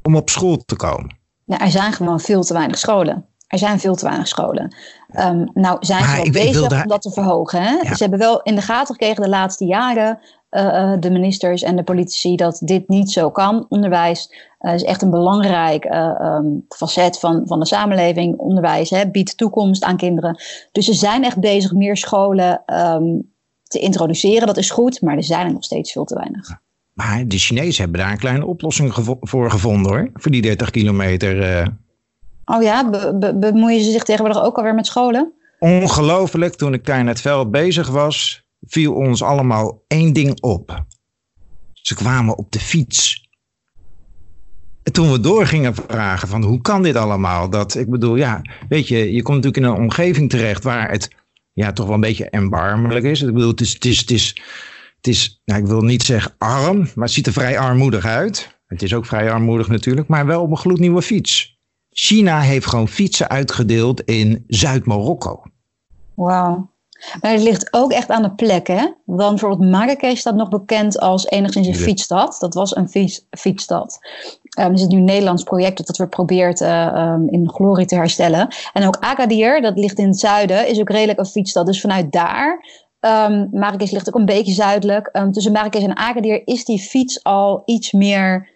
om 0.03 0.17
op 0.17 0.31
school 0.31 0.57
te 0.57 0.77
komen. 0.77 1.17
Er 1.47 1.71
zijn 1.71 1.93
gewoon 1.93 2.21
veel 2.21 2.43
te 2.43 2.53
weinig 2.53 2.79
scholen. 2.79 3.27
Er 3.47 3.59
zijn 3.59 3.81
veel 3.81 3.95
te 3.95 4.05
weinig 4.05 4.29
scholen. 4.29 4.77
Um, 5.21 5.51
nou 5.55 5.77
zijn 5.81 6.05
ze 6.05 6.23
wel 6.23 6.31
bezig 6.31 6.83
om 6.83 6.89
dat 6.89 7.03
te 7.03 7.11
verhogen. 7.11 7.63
Hè? 7.63 7.95
Ze 7.95 8.03
hebben 8.03 8.19
wel 8.19 8.43
in 8.43 8.55
de 8.55 8.63
gaten 8.63 8.95
gekregen 8.95 9.23
de 9.23 9.29
laatste 9.29 9.65
jaren 9.65 10.19
uh, 10.51 10.93
de 11.01 11.11
ministers 11.11 11.63
en 11.63 11.77
de 11.77 11.83
politici 11.83 12.37
dat 12.37 12.61
dit 12.65 12.89
niet 12.89 13.11
zo 13.11 13.31
kan. 13.31 13.67
Onderwijs 13.69 14.35
uh, 14.67 14.75
is 14.75 14.83
echt 14.83 15.03
een 15.03 15.11
belangrijk 15.11 15.85
uh, 15.85 16.21
um, 16.21 16.65
facet 16.69 17.19
van, 17.19 17.43
van 17.47 17.61
de 17.61 17.67
samenleving. 17.67 18.37
Onderwijs 18.37 18.91
hè, 18.91 19.11
biedt 19.11 19.37
toekomst 19.37 19.85
aan 19.85 19.97
kinderen. 19.97 20.41
Dus 20.73 20.85
ze 20.85 20.95
zijn 20.95 21.25
echt 21.25 21.41
bezig 21.41 21.73
meer 21.73 21.97
scholen 21.97 22.63
um, 22.67 23.33
te 23.63 23.79
introduceren. 23.79 24.47
Dat 24.47 24.57
is 24.57 24.71
goed, 24.71 25.01
maar 25.01 25.17
er 25.17 25.25
zijn 25.25 25.47
er 25.47 25.53
nog 25.53 25.65
steeds 25.65 25.93
veel 25.93 26.05
te 26.05 26.15
weinig. 26.15 26.61
Maar 26.93 27.27
de 27.27 27.39
Chinezen 27.39 27.83
hebben 27.83 28.01
daar 28.01 28.11
een 28.11 28.19
kleine 28.19 28.47
oplossing 28.47 28.95
gevo 28.95 29.17
voor 29.21 29.51
gevonden 29.51 29.93
hoor. 29.93 30.11
Voor 30.15 30.31
die 30.31 30.43
30 30.43 30.71
kilometer. 30.71 31.75
Oh 32.45 32.63
ja, 32.63 32.91
be 32.91 33.17
be 33.19 33.39
bemoeien 33.39 33.83
ze 33.83 33.91
zich 33.91 34.03
tegenwoordig 34.03 34.43
ook 34.43 34.57
alweer 34.57 34.75
met 34.75 34.87
scholen? 34.87 35.33
Ongelooflijk, 35.59 36.55
toen 36.55 36.75
ik 36.75 36.87
daar 36.87 36.99
in 36.99 37.07
het 37.07 37.21
veld 37.21 37.51
bezig 37.51 37.89
was, 37.89 38.43
viel 38.61 38.95
ons 38.95 39.23
allemaal 39.23 39.83
één 39.87 40.13
ding 40.13 40.41
op. 40.41 40.85
Ze 41.73 41.95
kwamen 41.95 42.37
op 42.37 42.53
de 42.53 42.61
fiets. 42.61 43.26
En 44.87 44.93
toen 44.93 45.13
we 45.13 45.21
door 45.21 45.47
gingen 45.47 45.75
vragen 45.75 46.29
van 46.29 46.43
hoe 46.43 46.61
kan 46.61 46.83
dit 46.83 46.97
allemaal? 46.97 47.51
Dat, 47.51 47.75
ik 47.75 47.91
bedoel, 47.91 48.17
ja, 48.17 48.43
weet 48.69 48.89
je, 48.89 49.13
je 49.13 49.23
komt 49.23 49.37
natuurlijk 49.45 49.65
in 49.65 49.73
een 49.73 49.83
omgeving 49.83 50.31
terecht 50.31 50.65
waar 50.65 50.91
het 50.91 51.11
ja, 51.53 51.73
toch 51.73 51.87
wel 51.87 51.95
een 51.95 52.01
beetje 52.01 52.31
erbarmelijk 52.31 53.05
is. 53.05 53.23
Ik 53.23 53.33
bedoel, 53.33 53.51
het 53.51 53.61
is, 53.61 53.73
het 53.73 53.85
is, 53.85 53.99
het 53.99 54.11
is 54.11 54.37
het 55.07 55.15
is, 55.15 55.43
nou, 55.45 55.61
ik 55.61 55.67
wil 55.67 55.81
niet 55.81 56.03
zeggen 56.03 56.35
arm, 56.39 56.79
maar 56.79 57.05
het 57.05 57.11
ziet 57.11 57.27
er 57.27 57.33
vrij 57.33 57.59
armoedig 57.59 58.05
uit. 58.05 58.59
Het 58.67 58.83
is 58.83 58.95
ook 58.95 59.07
vrij 59.07 59.31
armoedig 59.31 59.69
natuurlijk, 59.69 60.09
maar 60.09 60.27
wel 60.27 60.43
op 60.43 60.51
een 60.51 60.57
gloednieuwe 60.57 61.03
fiets. 61.03 61.59
China 61.91 62.41
heeft 62.41 62.67
gewoon 62.67 62.89
fietsen 62.89 63.29
uitgedeeld 63.29 64.01
in 64.01 64.45
Zuid-Marokko. 64.47 65.43
Wauw. 66.15 66.71
Maar 67.21 67.33
het 67.33 67.43
ligt 67.43 67.73
ook 67.73 67.93
echt 67.93 68.11
aan 68.11 68.23
de 68.23 68.35
plek, 68.35 68.67
hè? 68.67 68.87
Want 69.05 69.41
bijvoorbeeld 69.41 69.71
Marrakesh 69.71 70.21
staat 70.21 70.35
nog 70.35 70.49
bekend 70.49 70.99
als 70.99 71.27
enigszins 71.27 71.67
een 71.67 71.75
fietsstad. 71.75 72.37
Dat 72.41 72.55
was 72.55 72.77
een 72.77 72.89
fiets, 72.89 73.27
fietsstad. 73.31 73.99
Um, 74.61 74.73
is 74.73 74.87
nu 74.87 74.97
een 74.97 75.05
Nederlands 75.05 75.43
project 75.43 75.87
dat 75.87 75.97
we 75.97 76.07
probeert 76.07 76.61
uh, 76.61 77.15
in 77.27 77.51
glorie 77.51 77.87
te 77.87 77.95
herstellen. 77.95 78.49
En 78.73 78.87
ook 78.87 78.97
Agadir, 79.01 79.61
dat 79.61 79.79
ligt 79.79 79.99
in 79.99 80.07
het 80.07 80.19
zuiden, 80.19 80.69
is 80.69 80.81
ook 80.81 80.91
redelijk 80.91 81.19
een 81.19 81.27
fietsstad. 81.27 81.67
Dus 81.67 81.81
vanuit 81.81 82.13
daar, 82.13 82.65
um, 83.01 83.49
ligt 83.79 84.09
ook 84.09 84.15
een 84.15 84.25
beetje 84.25 84.53
zuidelijk. 84.53 85.19
Tussen 85.31 85.53
Marrakesh 85.53 85.83
en 85.83 85.97
Agadir 85.97 86.47
is 86.47 86.65
die 86.65 86.79
fiets 86.79 87.25
al 87.25 87.63
iets 87.65 87.93
meer 87.93 88.49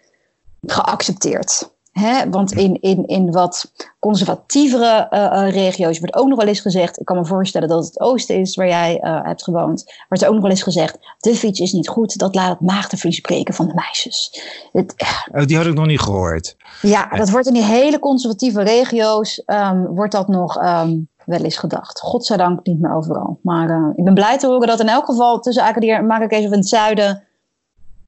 geaccepteerd. 0.66 1.71
Hè? 1.90 2.30
Want 2.30 2.52
in, 2.52 2.80
in, 2.80 3.06
in 3.06 3.30
wat 3.30 3.73
conservatievere 3.99 5.06
uh, 5.11 5.50
regio's 5.50 5.99
wordt 5.99 6.14
ook 6.14 6.28
nog 6.28 6.38
wel 6.38 6.49
eens 6.49 6.61
gezegd. 6.61 7.00
Ik 7.00 7.04
kan 7.04 7.16
me 7.16 7.25
voorstellen 7.25 7.68
dat 7.68 7.85
het 7.85 8.00
oosten 8.00 8.40
is 8.40 8.56
waar 8.56 8.68
jij 8.68 9.00
uh, 9.02 9.18
hebt 9.23 9.42
gewoond. 9.42 9.92
Wordt 10.09 10.23
er 10.23 10.28
ook 10.28 10.35
nog 10.35 10.42
wel 10.42 10.50
eens 10.50 10.62
gezegd: 10.62 10.99
de 11.18 11.35
fiets 11.35 11.61
is 11.61 11.73
niet 11.73 11.88
goed. 11.88 12.18
Dat 12.18 12.35
laat 12.35 12.49
het 12.49 12.61
maagdenvlies 12.61 13.20
breken 13.20 13.54
van 13.54 13.66
de 13.66 13.75
meisjes. 13.75 14.42
Het, 14.73 14.94
oh, 15.32 15.44
die 15.44 15.56
had 15.56 15.66
ik 15.66 15.75
nog 15.75 15.87
niet 15.87 16.00
gehoord. 16.00 16.56
Ja, 16.82 17.09
dat 17.09 17.30
wordt 17.30 17.47
in 17.47 17.52
die 17.52 17.62
hele 17.62 17.99
conservatieve 17.99 18.62
regio's. 18.62 19.42
Um, 19.47 19.87
wordt 19.87 20.12
dat 20.12 20.28
nog 20.28 20.62
um, 20.62 21.09
wel 21.25 21.40
eens 21.40 21.56
gedacht. 21.56 22.00
Godzijdank 22.00 22.66
niet 22.66 22.80
meer 22.80 22.94
overal. 22.94 23.38
Maar 23.42 23.92
ik 23.97 24.04
ben 24.04 24.14
blij 24.14 24.38
te 24.38 24.47
horen 24.47 24.66
dat 24.66 24.80
in 24.80 24.88
elk 24.88 25.04
geval 25.04 25.40
tussen 25.40 25.64
Agadir 25.64 25.97
en 25.97 26.06
Marrakesh 26.06 26.44
of 26.44 26.52
in 26.52 26.59
het 26.59 26.68
zuiden 26.68 27.25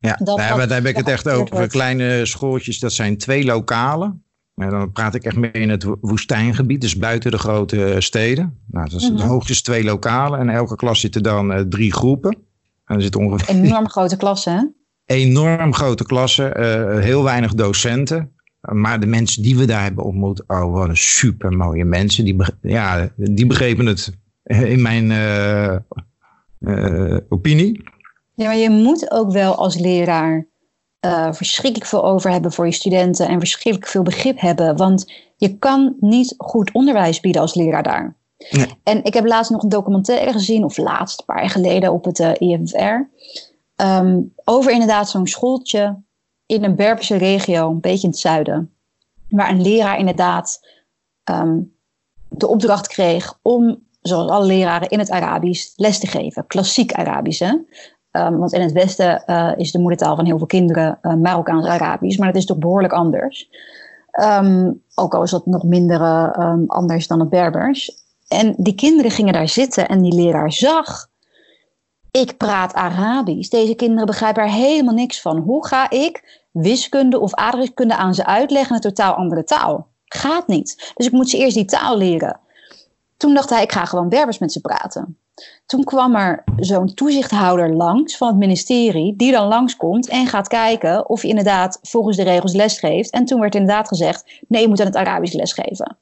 ja, 0.02 0.18
dat, 0.25 0.37
nou, 0.37 0.66
daar 0.66 0.68
heb 0.68 0.87
ik 0.87 0.97
het 0.97 1.09
echt 1.09 1.28
over. 1.28 1.54
Wordt. 1.56 1.73
Kleine 1.73 2.26
schooltjes, 2.26 2.78
dat 2.78 2.92
zijn 2.92 3.18
twee 3.18 3.44
lokalen. 3.44 4.25
En 4.54 4.71
dan 4.71 4.92
praat 4.92 5.14
ik 5.14 5.25
echt 5.25 5.37
meer 5.37 5.54
in 5.54 5.71
het 5.71 5.87
woestijngebied, 6.00 6.80
dus 6.80 6.97
buiten 6.97 7.30
de 7.30 7.38
grote 7.38 7.97
steden. 7.99 8.59
Nou, 8.66 8.88
dat 8.88 9.00
is 9.00 9.11
mm 9.11 9.16
-hmm. 9.16 9.28
hoogstens 9.28 9.62
twee 9.62 9.85
lokalen 9.85 10.40
en 10.40 10.49
elke 10.49 10.76
klas 10.76 11.00
zitten 11.00 11.23
dan 11.23 11.52
uh, 11.52 11.61
drie 11.61 11.92
groepen. 11.92 12.38
En 12.85 12.97
er 12.97 13.02
zitten 13.02 13.21
ongeveer... 13.21 13.54
Enorm 13.54 13.88
grote 13.88 14.16
klassen, 14.16 14.52
hè? 14.52 14.64
Enorm 15.14 15.75
grote 15.75 16.04
klassen, 16.04 16.61
uh, 16.61 16.99
heel 16.99 17.23
weinig 17.23 17.54
docenten. 17.54 18.32
Maar 18.61 19.00
de 19.00 19.06
mensen 19.06 19.42
die 19.42 19.56
we 19.56 19.64
daar 19.64 19.82
hebben 19.82 20.04
ontmoet, 20.04 20.44
oh 20.47 20.73
wat 20.73 20.88
een 20.88 20.97
super 20.97 21.52
mooie 21.52 21.85
mensen. 21.85 22.25
Die, 22.25 22.37
ja, 22.62 23.09
die 23.16 23.47
begrepen 23.47 23.87
het 23.87 24.12
in 24.42 24.82
mijn 24.82 25.11
uh, 26.61 27.16
opinie. 27.28 27.82
Ja, 28.42 28.49
maar 28.49 28.56
je 28.56 28.70
moet 28.70 29.11
ook 29.11 29.32
wel 29.32 29.54
als 29.54 29.78
leraar 29.78 30.49
uh, 31.06 31.32
verschrikkelijk 31.32 31.90
veel 31.90 32.04
over 32.04 32.30
hebben 32.30 32.52
voor 32.52 32.66
je 32.66 32.72
studenten 32.72 33.28
en 33.28 33.38
verschrikkelijk 33.38 33.90
veel 33.90 34.02
begrip 34.02 34.40
hebben. 34.40 34.76
Want 34.76 35.12
je 35.37 35.58
kan 35.58 35.96
niet 36.00 36.34
goed 36.38 36.72
onderwijs 36.72 37.20
bieden 37.20 37.40
als 37.40 37.54
leraar 37.54 37.82
daar. 37.82 38.16
Nee. 38.50 38.66
En 38.82 39.04
ik 39.04 39.14
heb 39.14 39.26
laatst 39.26 39.50
nog 39.50 39.62
een 39.62 39.68
documentaire 39.68 40.32
gezien, 40.32 40.64
of 40.64 40.76
laatst, 40.76 41.18
een 41.18 41.25
paar 41.25 41.40
jaar 41.40 41.50
geleden, 41.50 41.92
op 41.92 42.04
het 42.04 42.18
uh, 42.18 42.32
IFR. 42.38 43.11
Um, 43.76 44.32
over 44.44 44.72
inderdaad 44.72 45.11
zo'n 45.11 45.26
schooltje 45.26 46.02
in 46.46 46.64
een 46.64 46.76
Berberse 46.76 47.16
regio, 47.16 47.70
een 47.70 47.80
beetje 47.80 48.02
in 48.02 48.11
het 48.11 48.18
zuiden. 48.18 48.75
Waar 49.28 49.50
een 49.50 49.62
leraar 49.62 49.99
inderdaad 49.99 50.68
um, 51.30 51.76
de 52.28 52.46
opdracht 52.46 52.88
kreeg 52.88 53.38
om, 53.42 53.87
zoals 54.00 54.30
alle 54.30 54.46
leraren, 54.46 54.88
in 54.88 54.99
het 54.99 55.11
Arabisch 55.11 55.72
les 55.76 55.99
te 55.99 56.06
geven. 56.06 56.46
Klassiek 56.46 56.92
Arabisch, 56.92 57.40
hè? 57.40 57.54
Um, 58.12 58.38
want 58.38 58.52
in 58.52 58.61
het 58.61 58.73
Westen 58.73 59.23
uh, 59.26 59.52
is 59.57 59.73
de 59.73 59.78
moedertaal 59.78 60.16
van 60.16 60.25
heel 60.25 60.38
veel 60.38 60.47
kinderen 60.47 60.99
uh, 61.02 61.14
Marokkaans-Arabisch, 61.14 62.19
maar 62.19 62.26
dat 62.26 62.37
is 62.37 62.47
toch 62.47 62.59
behoorlijk 62.59 62.92
anders. 62.92 63.50
Um, 64.21 64.83
ook 64.95 65.14
al 65.14 65.23
is 65.23 65.31
dat 65.31 65.47
nog 65.47 65.62
minder 65.62 66.00
uh, 66.00 66.31
um, 66.38 66.64
anders 66.66 67.07
dan 67.07 67.21
het 67.21 67.28
Berbers. 67.28 68.04
En 68.28 68.54
die 68.57 68.75
kinderen 68.75 69.11
gingen 69.11 69.33
daar 69.33 69.49
zitten 69.49 69.88
en 69.88 70.02
die 70.02 70.14
leraar 70.14 70.52
zag. 70.52 71.11
Ik 72.11 72.37
praat 72.37 72.75
Arabisch. 72.75 73.49
Deze 73.49 73.75
kinderen 73.75 74.07
begrijpen 74.07 74.42
er 74.42 74.49
helemaal 74.49 74.95
niks 74.95 75.21
van. 75.21 75.38
Hoe 75.38 75.66
ga 75.66 75.90
ik 75.90 76.40
wiskunde 76.50 77.19
of 77.19 77.35
aardrijkskunde 77.35 77.97
aan 77.97 78.14
ze 78.14 78.26
uitleggen 78.26 78.69
in 78.69 78.75
een 78.75 78.95
totaal 78.95 79.14
andere 79.14 79.45
taal? 79.45 79.87
Gaat 80.04 80.47
niet. 80.47 80.92
Dus 80.95 81.07
ik 81.07 81.12
moet 81.12 81.31
ze 81.31 81.38
eerst 81.38 81.57
die 81.57 81.64
taal 81.64 81.97
leren. 81.97 82.40
Toen 83.16 83.35
dacht 83.35 83.50
hij, 83.50 83.62
ik 83.62 83.73
ga 83.73 83.85
gewoon 83.85 84.09
Berbers 84.09 84.38
met 84.38 84.52
ze 84.52 84.61
praten. 84.61 85.16
Toen 85.66 85.84
kwam 85.84 86.14
er 86.14 86.44
zo'n 86.56 86.94
toezichthouder 86.94 87.75
langs 87.75 88.16
van 88.16 88.28
het 88.28 88.37
ministerie, 88.37 89.16
die 89.16 89.32
dan 89.32 89.49
langskomt 89.49 90.08
en 90.08 90.26
gaat 90.26 90.49
kijken 90.49 91.08
of 91.08 91.22
je 91.22 91.28
inderdaad 91.28 91.78
volgens 91.82 92.16
de 92.16 92.22
regels 92.22 92.54
lesgeeft. 92.54 93.11
En 93.11 93.25
toen 93.25 93.40
werd 93.40 93.54
inderdaad 93.54 93.88
gezegd: 93.88 94.40
nee, 94.49 94.62
je 94.62 94.68
moet 94.68 94.80
aan 94.80 94.87
het 94.87 94.96
Arabisch 94.96 95.34
lesgeven. 95.34 95.96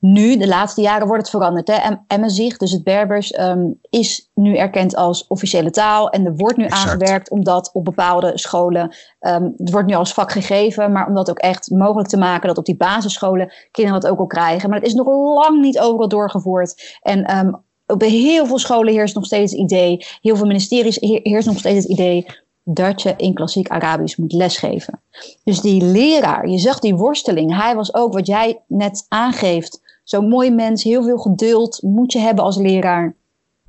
Nu, 0.00 0.36
de 0.36 0.48
laatste 0.48 0.80
jaren, 0.80 1.06
wordt 1.06 1.22
het 1.22 1.30
veranderd. 1.30 1.68
Hè? 1.68 1.94
Emmezicht, 2.06 2.60
dus 2.60 2.70
het 2.70 2.84
Berbers, 2.84 3.38
um, 3.38 3.78
is 3.90 4.30
nu 4.34 4.56
erkend 4.56 4.96
als 4.96 5.26
officiële 5.26 5.70
taal. 5.70 6.10
En 6.10 6.26
er 6.26 6.36
wordt 6.36 6.56
nu 6.56 6.64
exact. 6.64 6.82
aangewerkt 6.82 7.30
om 7.30 7.44
dat 7.44 7.70
op 7.72 7.84
bepaalde 7.84 8.38
scholen. 8.38 8.94
Um, 9.20 9.54
het 9.56 9.70
wordt 9.70 9.88
nu 9.88 9.94
als 9.94 10.14
vak 10.14 10.32
gegeven, 10.32 10.92
maar 10.92 11.06
om 11.06 11.14
dat 11.14 11.30
ook 11.30 11.38
echt 11.38 11.70
mogelijk 11.70 12.08
te 12.08 12.18
maken 12.18 12.48
dat 12.48 12.58
op 12.58 12.64
die 12.64 12.76
basisscholen 12.76 13.52
kinderen 13.70 14.00
dat 14.00 14.10
ook 14.10 14.18
al 14.18 14.26
krijgen. 14.26 14.68
Maar 14.70 14.78
het 14.78 14.88
is 14.88 14.94
nog 14.94 15.06
lang 15.06 15.60
niet 15.60 15.78
overal 15.80 16.08
doorgevoerd. 16.08 16.98
En 17.02 17.36
um, 17.36 17.62
op 17.90 18.00
heel 18.00 18.46
veel 18.46 18.58
scholen 18.58 18.92
heerst 18.92 19.14
nog 19.14 19.24
steeds 19.24 19.52
het 19.52 19.60
idee, 19.60 20.06
heel 20.20 20.36
veel 20.36 20.46
ministeries 20.46 20.96
heerst 21.00 21.46
nog 21.46 21.58
steeds 21.58 21.82
het 21.82 21.92
idee 21.92 22.26
dat 22.64 23.02
je 23.02 23.14
in 23.16 23.34
klassiek 23.34 23.68
Arabisch 23.68 24.16
moet 24.16 24.32
lesgeven. 24.32 25.00
Dus 25.44 25.60
die 25.60 25.82
leraar, 25.82 26.48
je 26.48 26.58
zag 26.58 26.78
die 26.78 26.94
worsteling, 26.94 27.56
hij 27.56 27.74
was 27.74 27.94
ook 27.94 28.12
wat 28.12 28.26
jij 28.26 28.60
net 28.66 29.06
aangeeft, 29.08 30.00
zo'n 30.04 30.28
mooi 30.28 30.50
mens, 30.50 30.82
heel 30.82 31.02
veel 31.02 31.18
geduld 31.18 31.82
moet 31.82 32.12
je 32.12 32.18
hebben 32.18 32.44
als 32.44 32.56
leraar. 32.56 33.16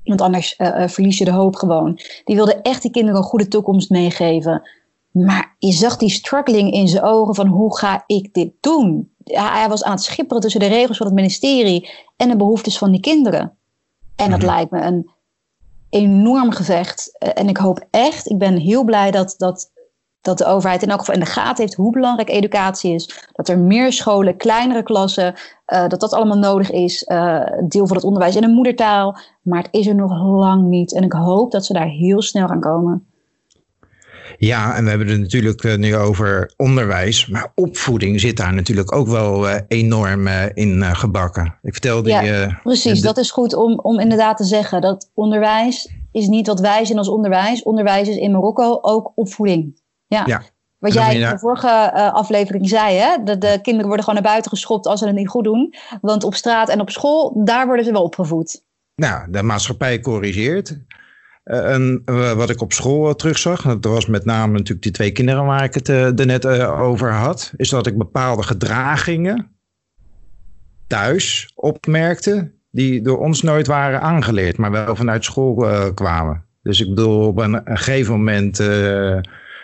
Want 0.03 0.21
anders 0.21 0.55
uh, 0.57 0.67
uh, 0.67 0.87
verlies 0.87 1.17
je 1.17 1.25
de 1.25 1.31
hoop 1.31 1.55
gewoon. 1.55 1.99
Die 2.23 2.35
wilde 2.35 2.61
echt 2.61 2.81
die 2.81 2.91
kinderen 2.91 3.19
een 3.19 3.25
goede 3.27 3.47
toekomst 3.47 3.89
meegeven. 3.89 4.69
Maar 5.11 5.55
je 5.59 5.71
zag 5.71 5.97
die 5.97 6.09
struggling 6.09 6.73
in 6.73 6.87
zijn 6.87 7.03
ogen 7.03 7.35
van 7.35 7.47
hoe 7.47 7.77
ga 7.77 8.03
ik 8.07 8.33
dit 8.33 8.51
doen? 8.59 9.11
Hij 9.23 9.69
was 9.69 9.83
aan 9.83 9.91
het 9.91 10.03
schipperen 10.03 10.41
tussen 10.41 10.59
de 10.59 10.67
regels 10.67 10.97
van 10.97 11.05
het 11.05 11.15
ministerie 11.15 11.89
en 12.17 12.29
de 12.29 12.35
behoeftes 12.35 12.77
van 12.77 12.91
die 12.91 12.99
kinderen. 12.99 13.57
En 14.15 14.29
dat 14.29 14.39
mm-hmm. 14.39 14.55
lijkt 14.55 14.71
me 14.71 14.81
een 14.81 15.09
enorm 15.89 16.51
gevecht. 16.51 17.17
En 17.17 17.47
ik 17.47 17.57
hoop 17.57 17.87
echt, 17.89 18.29
ik 18.29 18.37
ben 18.37 18.57
heel 18.57 18.83
blij 18.83 19.11
dat, 19.11 19.33
dat, 19.37 19.71
dat 20.21 20.37
de 20.37 20.45
overheid 20.45 20.83
in 20.83 20.89
elk 20.89 20.99
geval 20.99 21.13
in 21.13 21.19
de 21.19 21.25
gaten 21.25 21.63
heeft 21.63 21.75
hoe 21.75 21.91
belangrijk 21.91 22.29
educatie 22.29 22.93
is. 22.93 23.27
Dat 23.31 23.47
er 23.47 23.59
meer 23.59 23.93
scholen, 23.93 24.37
kleinere 24.37 24.83
klassen, 24.83 25.33
uh, 25.73 25.87
dat 25.87 25.99
dat 25.99 26.13
allemaal 26.13 26.37
nodig 26.37 26.71
is. 26.71 27.03
Uh, 27.07 27.43
deel 27.67 27.87
van 27.87 27.95
het 27.95 28.05
onderwijs 28.05 28.35
in 28.35 28.43
een 28.43 28.53
moedertaal. 28.53 29.17
Maar 29.41 29.61
het 29.61 29.73
is 29.73 29.87
er 29.87 29.95
nog 29.95 30.11
lang 30.23 30.67
niet. 30.67 30.93
En 30.93 31.03
ik 31.03 31.13
hoop 31.13 31.51
dat 31.51 31.65
ze 31.65 31.73
daar 31.73 31.87
heel 31.87 32.21
snel 32.21 32.47
gaan 32.47 32.59
komen. 32.59 33.10
Ja, 34.37 34.75
en 34.75 34.83
we 34.83 34.89
hebben 34.89 35.07
het 35.07 35.19
natuurlijk 35.19 35.63
uh, 35.63 35.75
nu 35.75 35.95
over 35.95 36.53
onderwijs, 36.57 37.27
maar 37.27 37.51
opvoeding 37.55 38.19
zit 38.19 38.37
daar 38.37 38.53
natuurlijk 38.53 38.95
ook 38.95 39.07
wel 39.07 39.49
uh, 39.49 39.55
enorm 39.67 40.27
uh, 40.27 40.43
in 40.53 40.95
gebakken. 40.95 41.57
Ik 41.61 41.71
vertelde 41.71 42.09
ja, 42.09 42.21
je. 42.21 42.57
precies, 42.63 42.99
de... 42.99 43.07
dat 43.07 43.17
is 43.17 43.31
goed 43.31 43.53
om, 43.55 43.79
om 43.79 43.99
inderdaad 43.99 44.37
te 44.37 44.43
zeggen. 44.43 44.81
Dat 44.81 45.09
onderwijs 45.13 45.89
is 46.11 46.27
niet 46.27 46.47
wat 46.47 46.59
wij 46.59 46.85
zien 46.85 46.97
als 46.97 47.09
onderwijs. 47.09 47.63
Onderwijs 47.63 48.07
is 48.07 48.15
in 48.15 48.31
Marokko 48.31 48.79
ook 48.81 49.11
opvoeding. 49.15 49.81
Ja. 50.07 50.23
ja. 50.25 50.41
Wat 50.77 50.93
jij 50.93 51.15
in 51.15 51.29
de 51.29 51.39
vorige 51.39 51.93
aflevering 51.93 52.69
zei, 52.69 52.97
hè? 52.97 53.23
De, 53.23 53.37
de 53.37 53.59
kinderen 53.61 53.87
worden 53.87 54.05
gewoon 54.05 54.21
naar 54.21 54.31
buiten 54.31 54.51
geschopt 54.51 54.87
als 54.87 54.99
ze 54.99 55.05
het 55.05 55.15
niet 55.15 55.27
goed 55.27 55.43
doen. 55.43 55.73
Want 56.01 56.23
op 56.23 56.35
straat 56.35 56.69
en 56.69 56.81
op 56.81 56.89
school, 56.89 57.43
daar 57.43 57.65
worden 57.65 57.85
ze 57.85 57.91
wel 57.91 58.03
opgevoed. 58.03 58.63
Nou, 58.95 59.31
de 59.31 59.43
maatschappij 59.43 59.99
corrigeert. 59.99 60.77
En 61.43 62.01
uh, 62.05 62.31
wat 62.31 62.49
ik 62.49 62.61
op 62.61 62.73
school 62.73 63.07
uh, 63.07 63.13
terugzag, 63.13 63.61
dat 63.61 63.85
was 63.85 64.05
met 64.05 64.25
name 64.25 64.51
natuurlijk 64.51 64.81
die 64.81 64.91
twee 64.91 65.11
kinderen 65.11 65.45
waar 65.45 65.63
ik 65.63 65.73
het 65.73 65.87
er 65.87 66.25
net 66.25 66.45
over 66.67 67.11
had, 67.11 67.53
is 67.55 67.69
dat 67.69 67.87
ik 67.87 67.97
bepaalde 67.97 68.43
gedragingen 68.43 69.49
thuis 70.87 71.51
opmerkte 71.55 72.51
die 72.71 73.01
door 73.01 73.19
ons 73.19 73.41
nooit 73.41 73.67
waren 73.67 74.01
aangeleerd, 74.01 74.57
maar 74.57 74.71
wel 74.71 74.95
vanuit 74.95 75.23
school 75.23 75.55
kwamen. 75.93 76.43
Dus 76.63 76.81
ik 76.81 76.87
bedoel, 76.87 77.27
op 77.27 77.37
een, 77.37 77.61
gegeven 77.63 78.13
moment 78.13 78.63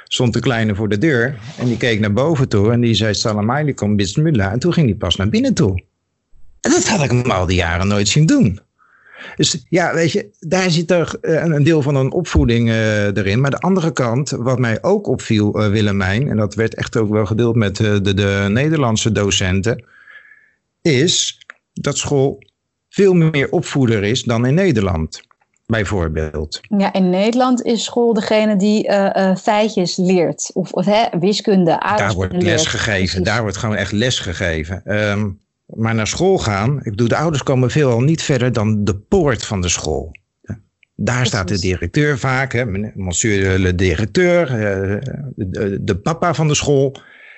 stond 0.03 0.33
de 0.33 0.39
kleine 0.39 0.75
voor 0.75 0.89
de 0.89 0.97
deur 0.97 1.35
en 1.57 1.65
die 1.65 1.77
keek 1.77 1.99
naar 1.99 2.13
boven 2.13 2.49
toe 2.49 2.71
en 2.71 2.81
die 2.81 2.93
zei 2.93 3.13
salam 3.13 3.51
alaikum 3.51 3.95
bismillah 3.95 4.51
en 4.51 4.59
toen 4.59 4.73
ging 4.73 4.87
hij 4.87 4.97
pas 4.97 5.15
naar 5.15 5.29
binnen 5.29 5.53
toe. 5.53 5.83
En 6.61 6.71
dat 6.71 6.87
had 6.87 7.03
ik 7.03 7.11
hem 7.11 7.31
al 7.31 7.45
die 7.45 7.57
jaren 7.57 7.87
nooit 7.87 8.07
zien 8.07 8.25
doen. 8.25 8.59
Dus 9.35 9.65
ja, 9.69 9.93
weet 9.93 10.11
je, 10.11 10.29
daar 10.39 10.71
zit 10.71 10.91
er 10.91 11.17
eh, 11.21 11.43
een 11.43 11.63
deel 11.63 11.81
van 11.81 11.95
een 11.95 12.11
opvoeding 12.11 12.67
uh, 12.67 13.05
erin. 13.05 13.41
Maar 13.41 13.51
de 13.51 13.59
andere 13.59 13.91
kant, 13.91 14.29
wat 14.29 14.59
mij 14.59 14.83
ook 14.83 15.07
opviel, 15.07 15.61
uh, 15.61 15.69
Willemijn, 15.69 16.29
en 16.29 16.37
dat 16.37 16.55
werd 16.55 16.75
echt 16.75 16.97
ook 16.97 17.09
wel 17.09 17.25
gedeeld 17.25 17.55
met 17.55 17.75
de, 17.75 18.13
de 18.13 18.45
Nederlandse 18.49 19.11
docenten, 19.11 19.85
is 20.81 21.45
dat 21.73 21.97
school 21.97 22.43
veel 22.89 23.13
meer 23.13 23.49
opvoeder 23.49 24.03
is 24.03 24.23
dan 24.23 24.45
in 24.45 24.53
Nederland. 24.53 25.21
bijvoorbeeld. 25.65 26.59
Ja, 26.77 26.93
in 26.93 27.09
Nederland 27.09 27.63
is 27.63 27.83
school 27.83 28.13
degene 28.13 28.55
die 28.55 28.87
uh, 28.87 29.35
feitjes 29.35 29.95
leert. 29.95 30.49
Of, 30.53 30.71
of 30.71 30.85
hè, 30.85 31.19
wiskunde, 31.19 31.77
Daar 31.97 32.13
wordt 32.13 32.41
les 32.43 32.65
gegeven. 32.65 33.23
Daar 33.23 33.41
wordt 33.41 33.57
gewoon 33.57 33.75
echt 33.75 33.91
les 33.91 34.19
gegeven. 34.19 34.81
Ehm, 34.85 35.29
maar 35.67 35.95
naar 35.95 36.07
school 36.07 36.37
gaan, 36.37 36.77
ik 36.77 36.91
bedoel, 36.91 37.07
de 37.07 37.15
ouders 37.15 37.43
komen 37.43 37.71
veelal 37.71 38.01
niet 38.01 38.21
verder 38.21 38.53
dan 38.53 38.83
de 38.83 38.95
poort 38.95 39.45
van 39.45 39.61
de 39.61 39.69
school. 39.69 40.11
Daar 40.95 41.25
staat 41.25 41.47
de 41.47 41.59
directeur 41.59 42.19
vaak, 42.19 42.53
hè, 42.53 42.65
monsieur 42.95 43.61
de 43.61 43.75
directeur, 43.75 44.51
eh, 44.51 45.13
de, 45.35 45.83
de, 45.83 45.95
papa 45.95 46.33
van 46.33 46.47
de 46.47 46.55
school. 46.55 46.95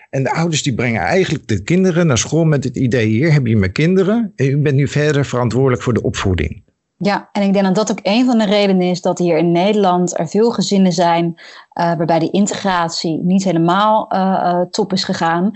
En 0.10 0.24
de 0.24 0.32
ouders 0.32 0.64
die 0.64 0.74
brengen 0.74 1.02
eigenlijk 1.02 1.48
de 1.48 1.64
kinderen 1.64 2.08
naar 2.08 2.18
school 2.18 2.46
met 2.46 2.64
het 2.64 2.76
idee: 2.76 3.08
hier 3.08 3.34
heb 3.34 3.46
je 3.46 3.58
mijn 3.58 3.72
kinderen 3.72 4.34
en 4.36 4.46
u 4.46 4.58
bent 4.58 4.76
nu 4.76 4.88
verder 4.88 5.26
verantwoordelijk 5.26 5.82
voor 5.82 5.94
de 5.94 6.02
opvoeding. 6.02 6.64
Ja, 7.02 7.30
en 7.32 7.42
ik 7.42 7.54
denk 7.54 7.66
dat 7.66 7.76
dat 7.76 7.92
ook 7.92 8.00
een 8.04 8.26
van 8.26 8.38
de 8.38 8.46
redenen 8.46 8.90
is 8.90 9.02
dat 9.02 9.18
hier 9.18 9.38
in 9.38 9.52
Nederland 9.52 10.20
er 10.20 10.28
veel 10.28 10.52
gezinnen 10.52 10.92
zijn 10.92 11.26
uh, 11.26 11.42
waarbij 11.74 12.20
die 12.20 12.32
integratie 12.32 13.22
niet 13.24 13.44
helemaal 13.44 14.14
uh, 14.16 14.62
top 14.62 14.94
is 14.94 15.04
gegaan. 15.04 15.52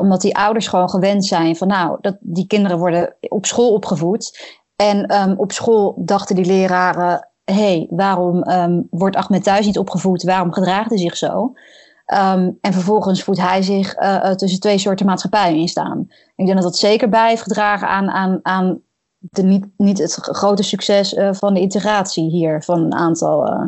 Omdat 0.00 0.20
die 0.20 0.36
ouders 0.36 0.68
gewoon 0.68 0.90
gewend 0.90 1.24
zijn 1.24 1.56
van 1.56 1.68
nou, 1.68 1.98
dat, 2.00 2.16
die 2.20 2.46
kinderen 2.46 2.78
worden 2.78 3.16
op 3.20 3.46
school 3.46 3.72
opgevoed. 3.72 4.54
En 4.76 5.14
um, 5.14 5.34
op 5.38 5.52
school 5.52 5.94
dachten 6.04 6.36
die 6.36 6.44
leraren, 6.44 7.28
hey, 7.44 7.86
waarom 7.90 8.50
um, 8.50 8.86
wordt 8.90 9.16
Ahmed 9.16 9.44
thuis 9.44 9.66
niet 9.66 9.78
opgevoed? 9.78 10.22
Waarom 10.22 10.52
gedraagt 10.52 10.88
hij 10.88 10.98
zich 10.98 11.16
zo? 11.16 11.52
Um, 12.14 12.58
en 12.60 12.72
vervolgens 12.72 13.22
voelt 13.22 13.40
hij 13.40 13.62
zich 13.62 13.94
tussen 14.34 14.60
twee 14.60 14.78
soorten 14.78 15.06
maatschappijen 15.06 15.58
in 15.58 15.68
staan. 15.68 16.06
Ik 16.36 16.46
denk 16.46 16.54
dat 16.54 16.62
dat 16.62 16.76
zeker 16.76 17.08
bij 17.08 17.28
heeft 17.28 17.42
gedragen 17.42 17.88
aan, 17.88 18.10
aan, 18.10 18.38
aan 18.42 18.80
de, 19.18 19.42
niet, 19.42 19.66
niet 19.76 19.98
het 19.98 20.12
grote 20.12 20.62
succes 20.62 21.12
uh, 21.12 21.32
van 21.32 21.54
de 21.54 21.60
integratie 21.60 22.30
hier 22.30 22.62
van 22.62 22.80
een 22.80 22.94
aantal 22.94 23.46
uh, 23.46 23.64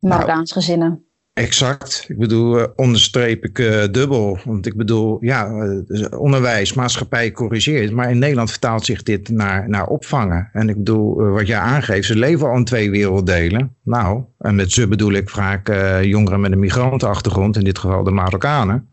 Marokkaanse 0.00 0.54
nou, 0.54 0.64
gezinnen. 0.64 1.04
Exact. 1.32 2.04
Ik 2.08 2.18
bedoel, 2.18 2.58
uh, 2.58 2.64
onderstreep 2.76 3.44
ik 3.44 3.56
dubbel. 3.92 4.38
Want 4.44 4.66
ik 4.66 4.76
bedoel, 4.76 5.16
ja, 5.20 5.68
onderwijs, 6.16 6.72
maatschappij 6.72 7.32
corrigeert. 7.32 7.92
Maar 7.92 8.10
in 8.10 8.18
Nederland 8.18 8.50
vertaalt 8.50 8.84
zich 8.84 9.02
dit 9.02 9.28
naar, 9.28 9.68
naar 9.68 9.86
opvangen. 9.86 10.48
En 10.52 10.68
ik 10.68 10.76
bedoel, 10.76 11.14
wat 11.14 11.46
jij 11.46 11.58
aangeeft, 11.58 12.06
ze 12.06 12.16
leven 12.16 12.48
al 12.48 12.56
in 12.56 12.64
twee 12.64 12.90
werelddelen. 12.90 13.76
Nou, 13.82 14.24
en 14.38 14.54
met 14.54 14.72
ze 14.72 14.88
bedoel 14.88 15.12
ik 15.12 15.30
vaak 15.30 15.68
jongeren 16.02 16.40
met 16.40 16.52
een 16.52 16.58
migrantenachtergrond, 16.58 17.56
in 17.56 17.64
dit 17.64 17.78
geval 17.78 18.04
de 18.04 18.10
Marokkanen. 18.10 18.88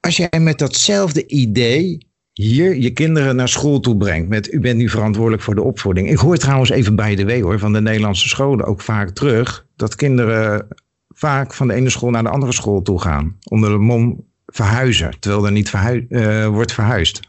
Als 0.00 0.16
jij 0.16 0.40
met 0.40 0.58
datzelfde 0.58 1.26
idee 1.26 2.05
hier 2.42 2.76
je 2.76 2.90
kinderen 2.90 3.36
naar 3.36 3.48
school 3.48 3.80
toe 3.80 3.96
brengt. 3.96 4.28
Met 4.28 4.52
u 4.52 4.60
bent 4.60 4.76
nu 4.76 4.88
verantwoordelijk 4.88 5.42
voor 5.42 5.54
de 5.54 5.62
opvoeding. 5.62 6.10
Ik 6.10 6.16
hoor 6.16 6.36
trouwens 6.36 6.70
even 6.70 6.96
bij 6.96 7.14
de 7.14 7.24
w 7.24 7.42
hoor, 7.42 7.58
van 7.58 7.72
de 7.72 7.80
Nederlandse 7.80 8.28
scholen 8.28 8.66
ook 8.66 8.80
vaak 8.80 9.10
terug. 9.10 9.66
Dat 9.76 9.94
kinderen 9.94 10.68
vaak 11.08 11.54
van 11.54 11.68
de 11.68 11.74
ene 11.74 11.90
school 11.90 12.10
naar 12.10 12.22
de 12.22 12.28
andere 12.28 12.52
school 12.52 12.82
toe 12.82 13.00
gaan. 13.00 13.36
Onder 13.50 13.70
de 13.70 13.78
mom 13.78 14.24
verhuizen. 14.46 15.16
Terwijl 15.18 15.46
er 15.46 15.52
niet 15.52 15.70
verhui 15.70 16.06
uh, 16.08 16.46
wordt 16.46 16.72
verhuisd. 16.72 17.20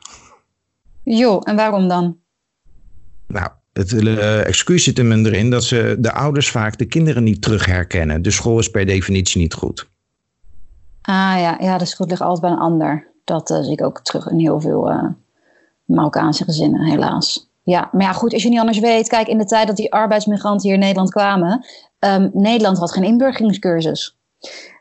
Jo, 1.04 1.40
en 1.40 1.56
waarom 1.56 1.88
dan? 1.88 2.18
Nou, 3.28 3.50
het 3.74 3.92
uh, 3.92 4.46
excuus 4.46 4.84
zit 4.84 4.98
hem 4.98 5.12
erin 5.26 5.50
dat 5.50 5.64
ze 5.64 5.96
de 6.00 6.14
ouders 6.14 6.50
vaak 6.50 6.78
de 6.78 6.86
kinderen 6.86 7.24
niet 7.24 7.42
terug 7.42 7.66
herkennen. 7.66 8.22
De 8.22 8.32
school 8.32 8.60
is 8.60 8.70
per 8.70 8.86
definitie 8.86 9.42
niet 9.42 9.54
goed. 9.54 9.90
Ah 11.02 11.14
ja, 11.40 11.58
ja 11.60 11.78
de 11.78 11.86
schuld 11.86 12.10
ligt 12.10 12.22
altijd 12.22 12.42
bij 12.42 12.52
een 12.52 12.58
ander. 12.58 13.16
Dat 13.28 13.50
uh, 13.50 13.58
zie 13.62 13.72
ik 13.72 13.84
ook 13.84 14.02
terug 14.02 14.30
in 14.30 14.40
heel 14.40 14.62
veel 14.62 14.92
uh, 14.92 15.04
Marokkaanse 15.86 16.44
gezinnen, 16.44 16.82
helaas. 16.82 17.50
Ja, 17.64 17.90
maar 17.92 18.02
ja, 18.02 18.12
goed, 18.12 18.34
als 18.34 18.44
je 18.44 18.50
niet 18.50 18.60
anders 18.60 18.80
weet, 18.80 19.08
kijk, 19.08 19.28
in 19.28 19.38
de 19.38 19.46
tijd 19.46 19.68
dat 19.68 19.76
die 19.76 19.94
arbeidsmigranten 19.94 20.66
hier 20.66 20.74
in 20.74 20.80
Nederland 20.80 21.10
kwamen, 21.10 21.66
um, 22.00 22.30
Nederland 22.34 22.78
had 22.78 22.92
geen 22.92 23.04
inburgeringscursus. 23.04 24.18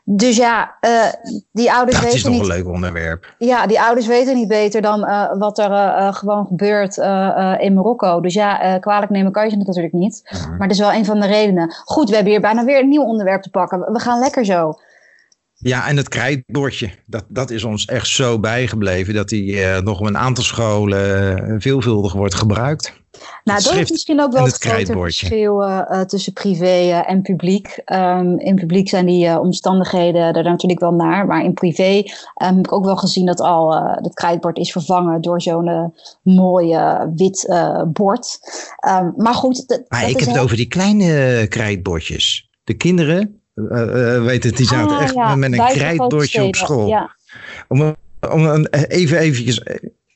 Dus 0.03 0.37
ja, 0.37 0.75
uh, 0.81 1.33
die 1.51 1.71
ouders 1.71 1.95
dat 2.01 2.05
weten 2.05 2.31
niet. 2.31 2.39
Dat 2.39 2.47
is 2.47 2.47
nog 2.47 2.57
een 2.57 2.63
leuk 2.63 2.73
onderwerp. 2.73 3.35
Ja, 3.37 3.67
die 3.67 3.81
ouders 3.81 4.07
weten 4.07 4.35
niet 4.35 4.47
beter 4.47 4.81
dan 4.81 4.99
uh, 4.99 5.37
wat 5.37 5.57
er 5.57 5.71
uh, 5.71 6.13
gewoon 6.13 6.45
gebeurt 6.45 6.97
in 7.61 7.73
Marokko. 7.73 8.21
Dus 8.21 8.33
ja, 8.33 8.77
kwalijk 8.79 9.11
nemen 9.11 9.31
kan 9.31 9.43
je 9.49 9.55
het 9.57 9.67
natuurlijk 9.67 9.93
niet. 9.93 10.29
Maar 10.49 10.67
dat 10.67 10.77
is 10.77 10.79
wel 10.79 10.93
een 10.93 11.05
van 11.05 11.19
de 11.19 11.27
redenen. 11.27 11.73
Goed, 11.85 12.09
we 12.09 12.15
hebben 12.15 12.31
hier 12.31 12.41
bijna 12.41 12.63
weer 12.63 12.79
een 12.79 12.89
nieuw 12.89 13.03
onderwerp 13.03 13.41
te 13.41 13.49
pakken. 13.49 13.93
We 13.93 13.99
gaan 13.99 14.19
lekker 14.19 14.45
zo. 14.45 14.73
Ja, 15.67 15.87
en 15.87 15.97
het 15.97 16.09
krijtbordje, 16.09 16.89
dat, 17.05 17.25
dat 17.27 17.49
is 17.49 17.63
ons 17.63 17.85
echt 17.85 18.07
zo 18.07 18.39
bijgebleven 18.39 19.13
dat 19.13 19.29
die 19.29 19.51
uh, 19.51 19.79
nog 19.79 19.99
op 19.99 20.05
een 20.05 20.17
aantal 20.17 20.43
scholen 20.43 21.37
uh, 21.49 21.55
veelvuldig 21.57 22.13
wordt 22.13 22.35
gebruikt. 22.35 22.93
Nou, 23.43 23.63
dat 23.63 23.73
is 23.73 23.91
misschien 23.91 24.21
ook 24.21 24.31
wel 24.31 24.43
het, 24.43 24.53
het 24.53 24.63
grote 24.63 24.99
verschil 24.99 25.63
uh, 25.63 26.01
tussen 26.01 26.33
privé 26.33 27.01
en 27.07 27.21
publiek. 27.21 27.81
Um, 27.85 28.39
in 28.39 28.55
publiek 28.55 28.89
zijn 28.89 29.05
die 29.05 29.39
omstandigheden 29.39 30.33
er 30.33 30.43
natuurlijk 30.43 30.79
wel 30.79 30.91
naar, 30.91 31.25
maar 31.25 31.43
in 31.43 31.53
privé 31.53 31.97
um, 31.97 32.03
heb 32.35 32.57
ik 32.57 32.73
ook 32.73 32.85
wel 32.85 32.97
gezien 32.97 33.25
dat 33.25 33.39
al 33.39 33.73
het 34.01 34.13
krijtbord 34.13 34.57
is 34.57 34.71
vervangen 34.71 35.21
door 35.21 35.41
zo'n 35.41 35.93
mooie 36.23 37.11
wit 37.15 37.55
bord. 37.93 38.39
Um, 38.87 39.13
maar 39.15 39.33
goed. 39.33 39.67
Dat, 39.67 39.81
maar 39.87 40.01
dat 40.01 40.09
ik 40.09 40.19
heb 40.19 40.27
het 40.27 40.37
over 40.37 40.55
die 40.55 40.67
kleine 40.67 41.45
krijtbordjes. 41.49 42.49
De 42.63 42.73
kinderen 42.73 43.41
uh, 43.57 44.23
weet 44.23 44.43
het, 44.43 44.57
die 44.57 44.65
zaten 44.65 44.95
ah, 44.95 45.03
echt 45.03 45.13
ja, 45.13 45.35
met 45.35 45.51
een 45.51 45.65
krijtbordje 45.65 46.43
op 46.43 46.55
school. 46.55 46.87
Ja. 46.87 47.15
Om, 47.67 47.95
om 48.29 48.65
even 48.65 49.19
eventjes, 49.19 49.61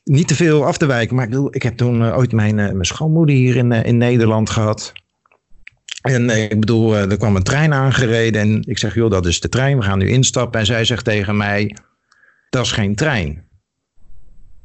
niet 0.04 0.28
te 0.28 0.34
veel 0.34 0.66
af 0.66 0.76
te 0.76 0.86
wijken, 0.86 1.16
maar 1.16 1.24
ik, 1.24 1.30
bedoel, 1.30 1.54
ik 1.54 1.62
heb 1.62 1.76
toen 1.76 2.00
uh, 2.00 2.16
ooit 2.16 2.32
mijn, 2.32 2.58
uh, 2.58 2.70
mijn 2.70 2.84
schoonmoeder 2.84 3.34
hier 3.34 3.56
in, 3.56 3.72
in 3.72 3.96
Nederland 3.96 4.50
gehad. 4.50 4.92
En 6.02 6.30
ik 6.50 6.60
bedoel, 6.60 6.96
er 6.96 7.16
kwam 7.16 7.36
een 7.36 7.42
trein 7.42 7.72
aangereden 7.72 8.40
en 8.40 8.62
ik 8.66 8.78
zeg, 8.78 8.94
joh, 8.94 9.10
dat 9.10 9.26
is 9.26 9.40
de 9.40 9.48
trein, 9.48 9.76
we 9.76 9.82
gaan 9.82 9.98
nu 9.98 10.08
instappen. 10.08 10.60
En 10.60 10.66
zij 10.66 10.84
zegt 10.84 11.04
tegen 11.04 11.36
mij, 11.36 11.76
dat 12.50 12.64
is 12.64 12.72
geen 12.72 12.94
trein. 12.94 13.50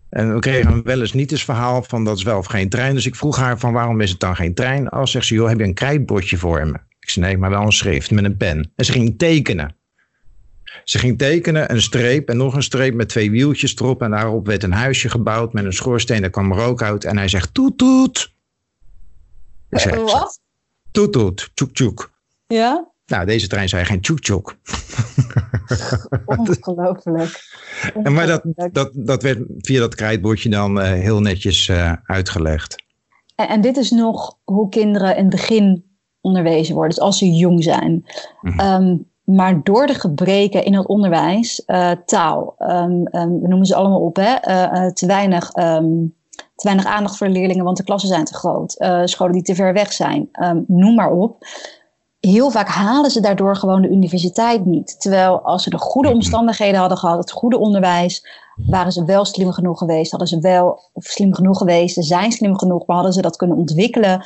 En 0.10 0.34
we 0.34 0.40
kregen 0.40 0.84
wel 0.84 1.00
eens 1.00 1.14
niet 1.14 1.32
eens 1.32 1.44
verhaal 1.44 1.84
van 1.84 2.04
dat 2.04 2.18
is 2.18 2.24
wel 2.24 2.38
of 2.38 2.46
geen 2.46 2.70
trein. 2.70 2.94
Dus 2.94 3.06
ik 3.06 3.16
vroeg 3.16 3.38
haar 3.38 3.60
van 3.60 3.74
waarom 3.74 4.02
is 4.02 4.10
het 4.10 4.20
dan 4.20 4.36
geen 4.36 4.54
trein? 4.54 4.90
Als 4.90 5.12
zegt 5.12 5.26
ze, 5.26 5.34
joh, 5.34 5.48
heb 5.48 5.58
je 5.58 5.64
een 5.64 5.74
krijtbordje 5.74 6.38
voor 6.38 6.68
me? 6.68 6.78
Ik 7.08 7.14
zei 7.14 7.26
nee, 7.26 7.38
maar 7.38 7.50
wel 7.50 7.62
een 7.62 7.72
schrift 7.72 8.12
met 8.12 8.24
een 8.24 8.38
pen. 8.38 8.72
En 8.76 8.86
ze 8.86 8.92
ging 8.92 9.18
tekenen. 9.18 9.76
Ze 10.84 11.00
ging 11.00 11.18
tekenen, 11.18 11.72
een 11.72 11.82
streep 11.82 12.30
en 12.30 12.38
nog 12.38 12.56
een 12.56 12.64
streep 12.64 12.94
met 12.94 13.10
twee 13.10 13.32
wieltjes 13.32 13.76
erop. 13.76 14.02
En 14.02 14.12
daarop 14.12 14.48
werd 14.48 14.64
een 14.64 14.72
huisje 14.72 15.10
gebouwd 15.10 15.54
met 15.54 15.66
een 15.66 15.74
schoorsteen. 15.74 16.22
Daar 16.22 16.30
kwam 16.30 16.54
rook 16.54 16.82
uit. 16.82 17.04
En 17.04 17.18
hij 17.18 17.28
zegt 17.28 17.54
toet 17.54 17.78
toet. 17.78 18.34
Zeg, 19.70 19.96
Wat? 19.96 20.40
Toet 20.92 21.14
toet, 21.14 21.52
tjoek 21.54 21.74
tjoek. 21.74 22.12
Ja? 22.48 22.92
Nou, 23.06 23.26
deze 23.26 23.48
trein 23.48 23.70
zei 23.70 23.86
geen 23.86 24.02
tjoek 24.02 24.20
tjoek. 24.20 24.56
Ongelooflijk. 26.26 27.40
En 28.04 28.14
maar 28.14 28.28
dat, 28.28 28.42
dat, 28.72 28.92
dat 28.94 29.22
werd 29.22 29.40
via 29.58 29.80
dat 29.80 29.96
krijtbordje 29.96 30.50
dan 30.50 30.78
uh, 30.78 30.84
heel 30.84 31.20
netjes 31.20 31.68
uh, 31.68 31.94
uitgelegd. 32.04 32.76
En, 33.36 33.48
en, 33.48 33.62
dit 33.62 33.78
is 33.78 33.92
nog 33.92 34.38
hoe 34.44 34.70
kinderen 34.70 35.16
in 35.16 35.22
het 35.22 35.30
begin 35.30 35.87
onderwezen 36.28 36.76
worden, 36.76 36.96
dus 36.96 37.04
als 37.04 37.18
ze 37.18 37.32
jong 37.32 37.64
zijn. 37.64 38.06
Mhm. 38.42 38.60
Um, 38.60 39.06
maar 39.24 39.64
door 39.64 39.88
de 39.88 39.94
gebreken 39.94 40.66
in 40.66 40.74
het 40.74 40.88
onderwijs, 40.88 41.64
uh, 41.68 41.92
taal, 42.06 42.56
um, 42.60 43.08
um, 43.12 43.42
we 43.42 43.48
noemen 43.48 43.66
ze 43.66 43.76
allemaal 43.76 44.02
op, 44.02 44.16
hè, 44.16 44.36
uh, 44.50 44.92
te, 44.92 45.06
weinig, 45.06 45.52
te 45.52 46.64
weinig 46.64 46.86
aandacht 46.86 47.18
voor 47.18 47.28
de 47.28 47.34
leerlingen, 47.34 47.64
want 47.64 47.78
de 47.78 47.84
klassen 47.84 48.10
zijn 48.10 48.26
te 48.26 48.34
groot, 48.34 48.76
uh, 48.78 49.02
scholen 49.06 49.34
die 49.34 49.42
te 49.42 49.56
ver 49.56 49.74
weg 49.74 49.94
zijn, 49.94 50.30
noem 50.68 50.96
maar 50.96 51.12
op. 51.12 51.46
Heel 52.20 52.52
vaak 52.52 52.68
halen 52.68 53.12
ze 53.12 53.22
daardoor 53.22 53.56
gewoon 53.56 53.82
de 53.82 53.90
universiteit 53.90 54.66
niet. 54.66 55.02
Terwijl 55.02 55.42
als 55.42 55.64
ze 55.64 55.70
de 55.70 55.78
goede 55.78 56.08
mhm. 56.08 56.18
omstandigheden 56.18 56.80
hadden 56.80 56.98
gehad, 56.98 57.18
het 57.18 57.32
goede 57.32 57.58
onderwijs, 57.58 58.28
waren 58.66 58.92
ze 58.92 59.06
wel 59.06 59.26
slim 59.26 59.52
genoeg 59.52 59.78
geweest, 59.78 60.12
hadden 60.12 60.30
ze 60.30 60.40
wel 60.40 60.90
of 60.94 61.04
slim 61.04 61.34
genoeg 61.34 61.58
geweest, 61.58 61.94
ze 61.94 62.04
zijn 62.04 62.32
slim 62.32 62.58
genoeg, 62.58 62.86
maar 62.86 62.96
hadden 62.96 63.14
ze 63.14 63.22
dat 63.22 63.36
kunnen 63.36 63.58
ontwikkelen 63.58 64.26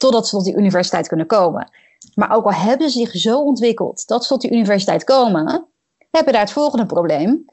totdat 0.00 0.28
ze 0.28 0.36
tot 0.36 0.44
die 0.44 0.56
universiteit 0.56 1.08
kunnen 1.08 1.26
komen. 1.26 1.70
Maar 2.14 2.30
ook 2.30 2.44
al 2.44 2.52
hebben 2.52 2.90
ze 2.90 2.98
zich 2.98 3.10
zo 3.10 3.42
ontwikkeld 3.42 4.06
dat 4.06 4.22
ze 4.22 4.28
tot 4.28 4.40
die 4.40 4.50
universiteit 4.50 5.04
komen, 5.04 5.66
heb 6.10 6.26
je 6.26 6.32
daar 6.32 6.40
het 6.40 6.52
volgende 6.52 6.86
probleem. 6.86 7.44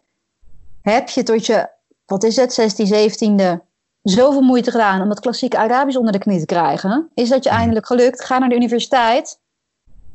Heb 0.82 1.10
je 1.10 1.24
tot 1.24 1.46
je, 1.46 1.70
wat 2.06 2.24
is 2.24 2.36
het, 2.36 2.54
16, 2.54 3.10
17e, 3.10 3.66
zoveel 4.02 4.42
moeite 4.42 4.72
gedaan 4.72 5.02
om 5.02 5.08
dat 5.08 5.20
klassieke 5.20 5.58
Arabisch 5.58 5.98
onder 5.98 6.12
de 6.12 6.20
knie 6.20 6.40
te 6.40 6.46
krijgen, 6.46 7.10
is 7.14 7.30
dat 7.30 7.44
je 7.44 7.50
eindelijk 7.50 7.86
gelukt, 7.86 8.24
ga 8.24 8.38
naar 8.38 8.50
de 8.50 8.56
universiteit. 8.56 9.40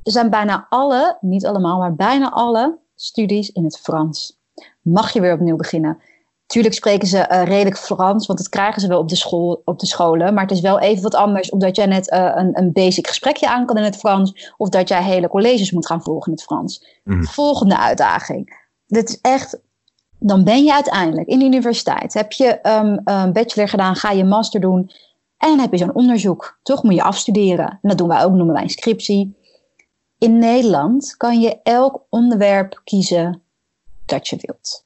Er 0.03 0.13
zijn 0.13 0.31
bijna 0.31 0.67
alle, 0.69 1.17
niet 1.21 1.47
allemaal, 1.47 1.79
maar 1.79 1.95
bijna 1.95 2.31
alle 2.31 2.79
studies 2.95 3.51
in 3.51 3.65
het 3.65 3.79
Frans. 3.79 4.41
Mag 4.83 5.13
je 5.13 5.21
weer 5.21 5.35
opnieuw 5.35 5.57
beginnen. 5.57 5.99
Tuurlijk 6.53 6.75
spreken 6.75 7.09
ze 7.09 7.29
uh, 7.31 7.45
redelijk 7.45 7.79
Frans, 7.79 8.27
want 8.27 8.39
dat 8.39 8.49
krijgen 8.49 8.81
ze 8.81 8.89
wel 8.89 8.99
op 8.99 9.09
de, 9.09 9.17
school, 9.17 9.63
op 9.65 9.79
de 9.79 9.87
scholen. 9.87 10.35
Maar 10.35 10.43
het 10.43 10.53
is 10.53 10.61
wel 10.61 10.81
even 10.81 11.03
wat 11.03 11.15
anders 11.15 11.51
omdat 11.51 11.77
jij 11.77 11.87
net 11.87 12.13
uh, 12.13 12.33
een, 12.35 12.59
een 12.59 12.73
basic 12.73 13.07
gesprekje 13.07 13.49
aan 13.49 13.67
kan 13.67 13.77
in 13.77 13.83
het 13.83 13.97
Frans. 13.97 14.53
Of 14.57 14.69
dat 14.69 14.89
jij 14.89 15.03
hele 15.03 15.29
colleges 15.29 15.71
moet 15.71 15.87
gaan 15.87 16.03
volgen 16.03 16.27
in 16.27 16.33
het 16.33 16.43
Frans. 16.43 17.01
Mm. 17.05 17.25
Volgende 17.25 17.79
uitdaging. 17.79 18.67
Dit 18.87 19.09
is 19.09 19.21
echt. 19.21 19.61
Dan 20.19 20.45
ben 20.45 20.65
je 20.65 20.73
uiteindelijk 20.73 21.29
in 21.29 21.39
de 21.39 21.45
universiteit. 21.45 22.15
Heb 22.15 22.33
je 22.33 22.59
um, 22.63 23.01
een 23.05 23.33
bachelor 23.33 23.69
gedaan, 23.69 23.97
ga 23.97 24.11
je 24.11 24.25
master 24.25 24.61
doen. 24.61 24.91
En 25.37 25.49
dan 25.49 25.59
heb 25.59 25.73
je 25.73 25.79
zo'n 25.79 25.95
onderzoek. 25.95 26.59
Toch 26.63 26.83
moet 26.83 26.95
je 26.95 27.03
afstuderen. 27.03 27.69
En 27.69 27.89
dat 27.89 27.99
doen 27.99 28.09
wij 28.09 28.25
ook, 28.25 28.33
noemen 28.33 28.55
wij 28.55 28.63
een 28.63 28.71
scriptie. 28.71 29.37
In 30.19 30.39
Nederland 30.39 31.17
kan 31.17 31.41
je 31.41 31.61
elk 31.63 32.03
onderwerp 32.09 32.81
kiezen 32.85 33.43
dat 34.07 34.29
je 34.29 34.37
wilt. 34.41 34.85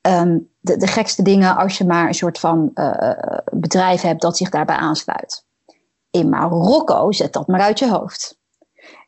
Ehm, 0.00 0.38
de, 0.68 0.76
de, 0.76 0.86
gekste 0.86 1.22
dingen 1.22 1.56
als 1.56 1.78
je 1.78 1.86
maar 1.86 2.06
een 2.06 2.14
soort 2.14 2.38
van 2.38 2.70
uh, 2.74 3.10
bedrijf 3.52 4.00
hebt 4.00 4.22
dat 4.22 4.36
zich 4.36 4.50
daarbij 4.50 4.76
aansluit. 4.76 5.44
In 6.10 6.28
Marokko 6.28 7.12
zet 7.12 7.32
dat 7.32 7.46
maar 7.46 7.60
uit 7.60 7.78
je 7.78 7.90
hoofd. 7.90 8.38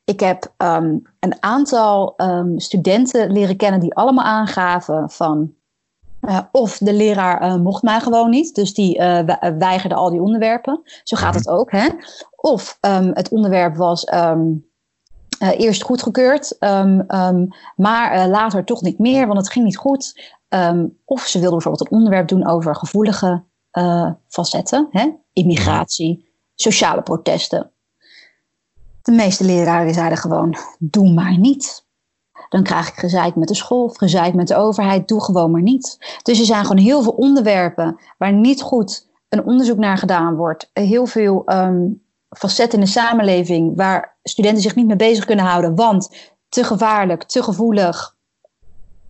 Ik 0.05 0.21
heb 0.21 0.53
um, 0.59 1.03
een 1.21 1.37
aantal 1.41 2.15
um, 2.17 2.59
studenten 2.59 3.33
leren 3.33 3.57
kennen 3.57 3.81
die 3.81 3.95
allemaal 3.95 4.25
aangaven 4.25 5.11
van 5.11 5.55
uh, 6.23 6.39
of 6.53 6.79
de 6.79 6.93
leraar 6.93 7.43
uh, 7.43 7.57
mocht 7.57 7.83
mij 7.83 8.01
gewoon 8.01 8.31
niet, 8.31 8.55
dus 8.55 8.75
die 8.75 8.99
uh, 8.99 9.21
weigerde 9.59 9.95
al 9.95 10.11
die 10.11 10.23
onderwerpen. 10.23 10.81
Zo 11.03 11.17
gaat 11.17 11.35
het 11.35 11.49
ook. 11.49 11.71
Hè? 11.71 11.89
Of 12.37 12.79
um, 12.81 13.11
het 13.15 13.29
onderwerp 13.29 13.77
was 13.77 14.05
eerst 15.41 15.83
goedgekeurd, 15.83 16.57
maar 17.77 18.29
later 18.29 18.65
toch 18.65 18.83
niet 18.83 18.99
meer, 18.99 19.27
want 19.27 19.39
het 19.39 19.51
ging 19.51 19.65
niet 19.65 19.77
goed. 19.77 20.35
of 21.05 21.21
ze 21.23 21.39
wilden 21.39 21.59
bijvoorbeeld 21.59 21.91
een 21.91 21.97
onderwerp 21.97 22.29
doen 22.29 22.47
over 22.47 22.77
gevoelige 22.77 23.45
facetten, 24.29 24.89
hè? 24.91 25.09
immigratie, 25.33 26.29
sociale 26.55 27.03
protesten. 27.03 27.73
De 29.03 29.13
meeste 29.13 29.45
leraren 29.45 29.95
zeiden 29.95 30.19
gewoon: 30.19 30.57
doe 30.79 31.13
maar 31.13 31.39
niet. 31.39 31.89
Dan 32.49 32.63
krijg 32.63 32.89
ik 32.89 32.95
gezeik 32.95 33.35
met 33.35 33.49
de 33.49 33.55
school 33.55 33.89
gezeik 33.89 34.35
met 34.35 34.49
de 34.49 34.57
overheid. 34.57 35.09
Doe 35.09 35.25
gewoon 35.25 35.51
maar 35.51 35.63
niet. 35.63 36.19
Dus 36.23 36.39
er 36.39 36.45
zijn 36.45 36.65
gewoon 36.65 36.83
heel 36.83 37.03
veel 37.03 37.13
onderwerpen 37.13 38.01
waar 38.19 38.33
niet 38.33 38.63
goed 38.63 39.09
een 39.29 39.45
onderzoek 39.45 39.79
naar 39.79 39.99
gedaan 39.99 40.35
wordt. 40.35 40.71
Heel 40.73 41.07
veel 41.07 41.43
um, 41.47 42.03
facetten 42.39 42.79
in 42.79 42.85
de 42.85 42.91
samenleving 42.91 43.77
waar 43.77 44.17
studenten 44.23 44.63
zich 44.63 44.75
niet 44.75 44.87
mee 44.87 44.97
bezig 44.97 45.25
kunnen 45.25 45.45
houden. 45.45 45.75
Want 45.75 46.31
te 46.49 46.65
gevaarlijk, 46.65 47.23
te 47.23 47.43
gevoelig. 47.43 48.17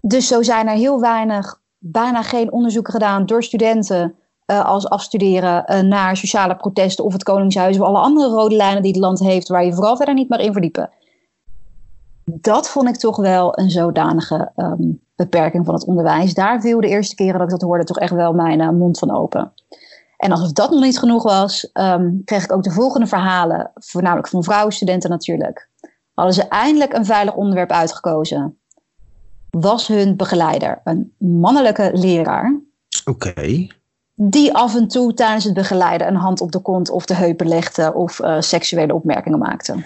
Dus 0.01 0.27
zo 0.27 0.43
zijn 0.43 0.69
er 0.69 0.77
heel 0.77 1.01
weinig, 1.01 1.61
bijna 1.79 2.23
geen 2.23 2.53
onderzoeken 2.53 2.93
gedaan 2.93 3.27
door 3.27 3.43
studenten 3.43 4.15
uh, 4.47 4.65
als 4.65 4.89
afstuderen 4.89 5.65
uh, 5.67 5.81
naar 5.81 6.17
sociale 6.17 6.57
protesten 6.57 7.05
of 7.05 7.13
het 7.13 7.23
Koningshuis 7.23 7.79
of 7.79 7.87
alle 7.87 7.99
andere 7.99 8.29
rode 8.29 8.55
lijnen 8.57 8.83
die 8.83 8.93
het 8.93 9.01
land 9.01 9.19
heeft, 9.19 9.49
waar 9.49 9.65
je 9.65 9.75
vooral 9.75 9.97
verder 9.97 10.15
niet 10.15 10.29
meer 10.29 10.41
in 10.41 10.53
verdiepen. 10.53 10.91
Dat 12.25 12.69
vond 12.69 12.89
ik 12.89 12.97
toch 12.97 13.17
wel 13.17 13.59
een 13.59 13.71
zodanige 13.71 14.53
um, 14.57 15.01
beperking 15.17 15.65
van 15.65 15.75
het 15.75 15.85
onderwijs. 15.85 16.35
Daar 16.35 16.61
viel 16.61 16.81
de 16.81 16.89
eerste 16.89 17.15
keren 17.15 17.39
dat 17.39 17.43
ik 17.43 17.51
dat 17.51 17.69
hoorde 17.69 17.85
toch 17.85 17.99
echt 17.99 18.15
wel 18.15 18.33
mijn 18.33 18.61
uh, 18.61 18.71
mond 18.71 18.99
van 18.99 19.17
open. 19.17 19.53
En 20.21 20.31
alsof 20.31 20.53
dat 20.53 20.71
nog 20.71 20.81
niet 20.81 20.99
genoeg 20.99 21.23
was, 21.23 21.71
um, 21.73 22.23
kreeg 22.25 22.45
ik 22.45 22.53
ook 22.53 22.63
de 22.63 22.71
volgende 22.71 23.07
verhalen, 23.07 23.71
voornamelijk 23.75 24.29
van 24.29 24.45
vrouwenstudenten 24.45 25.11
natuurlijk. 25.11 25.69
Hadden 26.15 26.35
ze 26.35 26.49
eindelijk 26.49 26.93
een 26.93 27.05
veilig 27.05 27.35
onderwerp 27.35 27.71
uitgekozen. 27.71 28.59
Was 29.51 29.87
hun 29.87 30.17
begeleider 30.17 30.81
een 30.85 31.15
mannelijke 31.19 31.91
leraar? 31.95 32.61
Oké. 33.05 33.29
Okay 33.29 33.71
die 34.23 34.55
af 34.55 34.77
en 34.77 34.89
toe 34.89 35.15
tijdens 35.15 35.45
het 35.45 35.55
begeleiden 35.55 36.07
een 36.07 36.15
hand 36.15 36.41
op 36.41 36.53
de 36.53 36.61
kont 36.61 36.91
of 36.91 37.05
de 37.05 37.15
heupen 37.15 37.49
legde 37.49 37.95
of 37.95 38.21
uh, 38.21 38.41
seksuele 38.41 38.95
opmerkingen 38.95 39.39
maakte. 39.39 39.85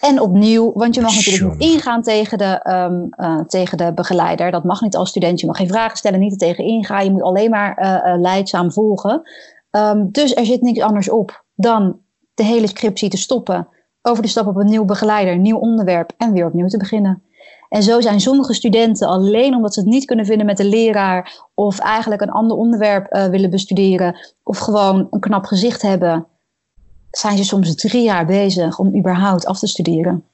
En 0.00 0.20
opnieuw, 0.20 0.72
want 0.74 0.94
je 0.94 1.00
mag 1.00 1.14
natuurlijk 1.14 1.58
niet 1.58 1.72
ingaan 1.72 2.02
tegen 2.02 2.38
de, 2.38 2.70
um, 2.70 3.08
uh, 3.16 3.40
tegen 3.40 3.78
de 3.78 3.92
begeleider. 3.94 4.50
Dat 4.50 4.64
mag 4.64 4.80
niet 4.80 4.96
als 4.96 5.08
student. 5.08 5.40
Je 5.40 5.46
mag 5.46 5.56
geen 5.56 5.68
vragen 5.68 5.96
stellen, 5.96 6.20
niet 6.20 6.32
er 6.32 6.38
tegen 6.38 6.64
ingaan. 6.64 7.04
Je 7.04 7.10
moet 7.10 7.22
alleen 7.22 7.50
maar 7.50 7.78
uh, 7.78 8.20
leidzaam 8.20 8.72
volgen. 8.72 9.22
Um, 9.70 10.08
dus 10.10 10.34
er 10.34 10.46
zit 10.46 10.62
niks 10.62 10.80
anders 10.80 11.10
op 11.10 11.44
dan 11.54 11.98
de 12.34 12.44
hele 12.44 12.66
scriptie 12.66 13.08
te 13.08 13.16
stoppen. 13.16 13.68
Over 14.02 14.22
de 14.22 14.28
stap 14.28 14.46
op 14.46 14.56
een 14.56 14.66
nieuw 14.66 14.84
begeleider, 14.84 15.38
nieuw 15.38 15.58
onderwerp 15.58 16.12
en 16.16 16.32
weer 16.32 16.46
opnieuw 16.46 16.66
te 16.66 16.78
beginnen. 16.78 17.22
En 17.68 17.82
zo 17.82 18.00
zijn 18.00 18.20
sommige 18.20 18.54
studenten 18.54 19.08
alleen 19.08 19.54
omdat 19.54 19.74
ze 19.74 19.80
het 19.80 19.88
niet 19.88 20.04
kunnen 20.04 20.26
vinden 20.26 20.46
met 20.46 20.56
de 20.56 20.64
leraar 20.64 21.44
of 21.54 21.78
eigenlijk 21.78 22.20
een 22.20 22.30
ander 22.30 22.56
onderwerp 22.56 23.14
uh, 23.14 23.24
willen 23.24 23.50
bestuderen 23.50 24.18
of 24.42 24.58
gewoon 24.58 25.06
een 25.10 25.20
knap 25.20 25.44
gezicht 25.44 25.82
hebben, 25.82 26.26
zijn 27.10 27.36
ze 27.36 27.44
soms 27.44 27.74
drie 27.74 28.02
jaar 28.02 28.26
bezig 28.26 28.78
om 28.78 28.98
überhaupt 28.98 29.46
af 29.46 29.58
te 29.58 29.66
studeren. 29.66 30.24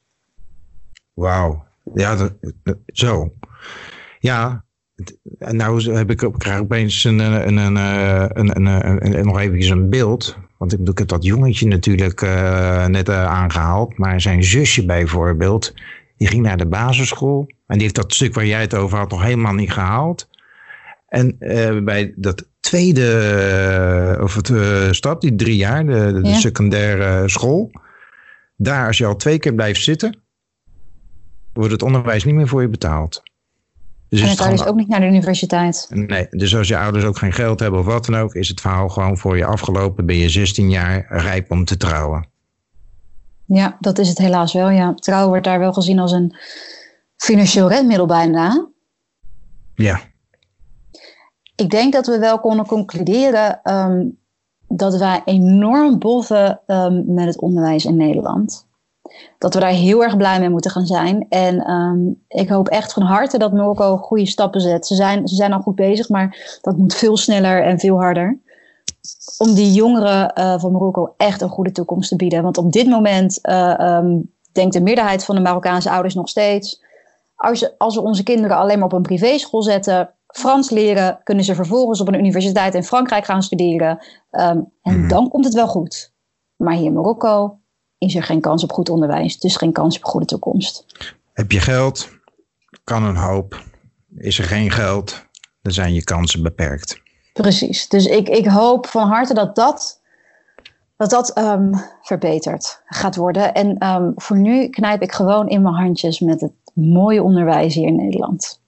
Wauw, 1.13 1.63
ja, 1.93 2.29
zo. 2.85 3.33
Ja, 4.19 4.63
nou 5.37 5.93
heb 5.93 6.11
ik, 6.11 6.31
krijg 6.37 6.57
ik 6.57 6.63
opeens 6.63 7.03
een, 7.03 7.19
een, 7.19 7.57
een, 7.57 7.75
een, 8.55 9.15
een 9.15 9.25
nog 9.25 9.39
even 9.39 9.77
een 9.77 9.89
beeld. 9.89 10.37
Want 10.57 10.73
ik, 10.73 10.87
ik 10.87 10.97
heb 10.97 11.07
dat 11.07 11.23
jongetje 11.23 11.67
natuurlijk 11.67 12.21
uh, 12.21 12.85
net 12.85 13.09
uh, 13.09 13.25
aangehaald. 13.25 13.97
Maar 13.97 14.21
zijn 14.21 14.43
zusje 14.43 14.85
bijvoorbeeld, 14.85 15.73
die 16.17 16.27
ging 16.27 16.41
naar 16.41 16.57
de 16.57 16.67
basisschool. 16.67 17.47
En 17.67 17.73
die 17.73 17.81
heeft 17.81 17.95
dat 17.95 18.13
stuk 18.13 18.33
waar 18.33 18.45
jij 18.45 18.61
het 18.61 18.75
over 18.75 18.97
had 18.97 19.09
nog 19.09 19.23
helemaal 19.23 19.53
niet 19.53 19.71
gehaald. 19.71 20.29
En 21.07 21.35
bij 21.85 22.13
dat 22.15 22.45
tweede, 22.63 24.19
of 24.21 24.35
het 24.35 24.49
uh, 24.49 24.91
stap, 24.91 25.21
die 25.21 25.35
drie 25.35 25.55
jaar, 25.55 25.85
de, 25.85 26.19
de, 26.21 26.29
ja. 26.29 26.35
secundaire 26.35 27.29
school. 27.29 27.71
Daar, 28.55 28.87
als 28.87 28.97
je 28.97 29.05
al 29.05 29.15
twee 29.15 29.39
keer 29.39 29.53
blijft 29.53 29.83
zitten, 29.83 30.17
wordt 31.53 31.71
het 31.71 31.81
onderwijs 31.81 32.23
niet 32.23 32.35
meer 32.35 32.47
voor 32.47 32.61
je 32.61 32.67
betaald. 32.67 33.23
Dus 34.09 34.21
en 34.21 34.27
het 34.27 34.49
dus 34.49 34.65
ook 34.65 34.75
niet 34.75 34.87
naar 34.87 34.99
de 34.99 35.05
universiteit. 35.05 35.87
Nee, 35.89 36.27
dus 36.29 36.55
als 36.55 36.67
je 36.67 36.77
ouders 36.77 37.03
ook 37.03 37.17
geen 37.17 37.33
geld 37.33 37.59
hebben 37.59 37.79
of 37.79 37.85
wat 37.85 38.05
dan 38.05 38.15
ook, 38.15 38.35
is 38.35 38.47
het 38.47 38.61
verhaal 38.61 38.89
gewoon 38.89 39.17
voor 39.17 39.37
je 39.37 39.45
afgelopen. 39.45 40.05
Ben 40.05 40.15
je 40.15 40.29
16 40.29 40.69
jaar 40.69 41.05
rijp 41.09 41.51
om 41.51 41.65
te 41.65 41.77
trouwen. 41.77 42.27
Ja, 43.45 43.77
dat 43.79 43.97
is 43.97 44.09
het 44.09 44.17
helaas 44.17 44.53
wel. 44.53 44.69
Ja. 44.69 44.93
Trouwen 44.93 45.29
wordt 45.29 45.45
daar 45.45 45.59
wel 45.59 45.73
gezien 45.73 45.99
als 45.99 46.11
een 46.11 46.35
financieel 47.17 47.69
redmiddel 47.69 48.05
bijna. 48.05 48.67
Ja. 49.75 50.01
Ik 51.55 51.69
denk 51.69 51.93
dat 51.93 52.07
we 52.07 52.19
wel 52.19 52.39
konden 52.39 52.65
concluderen 52.65 53.59
um, 53.63 54.19
dat 54.67 54.97
wij 54.97 55.21
enorm 55.25 55.99
boven 55.99 56.59
um, 56.67 57.03
met 57.13 57.25
het 57.25 57.39
onderwijs 57.39 57.85
in 57.85 57.95
Nederland. 57.95 58.67
Dat 59.37 59.53
we 59.53 59.59
daar 59.59 59.69
heel 59.69 60.03
erg 60.03 60.17
blij 60.17 60.39
mee 60.39 60.49
moeten 60.49 60.71
gaan 60.71 60.85
zijn. 60.85 61.25
En 61.29 61.71
um, 61.71 62.23
ik 62.27 62.49
hoop 62.49 62.67
echt 62.67 62.93
van 62.93 63.03
harte 63.03 63.37
dat 63.37 63.53
Marokko 63.53 63.97
goede 63.97 64.25
stappen 64.25 64.61
zet. 64.61 64.87
Ze 64.87 64.95
zijn, 64.95 65.27
ze 65.27 65.35
zijn 65.35 65.53
al 65.53 65.61
goed 65.61 65.75
bezig, 65.75 66.09
maar 66.09 66.57
dat 66.61 66.77
moet 66.77 66.95
veel 66.95 67.17
sneller 67.17 67.63
en 67.63 67.79
veel 67.79 67.97
harder 67.97 68.41
om 69.37 69.53
die 69.53 69.73
jongeren 69.73 70.31
uh, 70.37 70.59
van 70.59 70.71
Marokko 70.71 71.13
echt 71.17 71.41
een 71.41 71.49
goede 71.49 71.71
toekomst 71.71 72.09
te 72.09 72.15
bieden. 72.15 72.43
Want 72.43 72.57
op 72.57 72.71
dit 72.71 72.87
moment 72.87 73.39
uh, 73.41 73.99
denkt 74.51 74.73
de 74.73 74.81
meerderheid 74.81 75.25
van 75.25 75.35
de 75.35 75.41
Marokkaanse 75.41 75.89
ouders 75.89 76.13
nog 76.13 76.29
steeds... 76.29 76.81
Als, 77.35 77.77
als 77.77 77.95
we 77.95 78.01
onze 78.01 78.23
kinderen 78.23 78.57
alleen 78.57 78.77
maar 78.77 78.87
op 78.87 78.93
een 78.93 79.01
privéschool 79.01 79.63
zetten... 79.63 80.09
Frans 80.33 80.69
leren, 80.69 81.19
kunnen 81.23 81.43
ze 81.43 81.55
vervolgens 81.55 82.01
op 82.01 82.07
een 82.07 82.19
universiteit 82.19 82.73
in 82.73 82.83
Frankrijk 82.83 83.25
gaan 83.25 83.43
studeren. 83.43 84.05
Um, 84.31 84.71
en 84.81 85.01
mm. 85.01 85.07
dan 85.07 85.29
komt 85.29 85.45
het 85.45 85.53
wel 85.53 85.67
goed. 85.67 86.13
Maar 86.55 86.73
hier 86.73 86.85
in 86.85 86.93
Marokko 86.93 87.59
is 87.97 88.15
er 88.15 88.23
geen 88.23 88.41
kans 88.41 88.63
op 88.63 88.71
goed 88.71 88.89
onderwijs. 88.89 89.39
Dus 89.39 89.55
geen 89.55 89.71
kans 89.71 89.97
op 89.97 90.03
goede 90.03 90.25
toekomst. 90.25 90.85
Heb 91.33 91.51
je 91.51 91.59
geld? 91.59 92.09
Kan 92.83 93.03
een 93.03 93.15
hoop. 93.15 93.63
Is 94.15 94.39
er 94.39 94.45
geen 94.45 94.71
geld? 94.71 95.25
Dan 95.61 95.73
zijn 95.73 95.93
je 95.93 96.03
kansen 96.03 96.43
beperkt. 96.43 97.01
Precies. 97.33 97.87
Dus 97.87 98.05
ik, 98.05 98.29
ik 98.29 98.45
hoop 98.45 98.85
van 98.85 99.07
harte 99.07 99.33
dat 99.33 99.55
dat, 99.55 100.01
dat, 100.97 101.09
dat 101.09 101.37
um, 101.37 101.81
verbeterd 102.01 102.81
gaat 102.85 103.15
worden. 103.15 103.53
En 103.53 103.87
um, 103.87 104.11
voor 104.15 104.37
nu 104.37 104.67
knijp 104.67 105.01
ik 105.01 105.11
gewoon 105.11 105.47
in 105.47 105.61
mijn 105.61 105.75
handjes 105.75 106.19
met 106.19 106.41
het 106.41 106.53
mooie 106.73 107.23
onderwijs 107.23 107.75
hier 107.75 107.87
in 107.87 107.95
Nederland. 107.95 108.61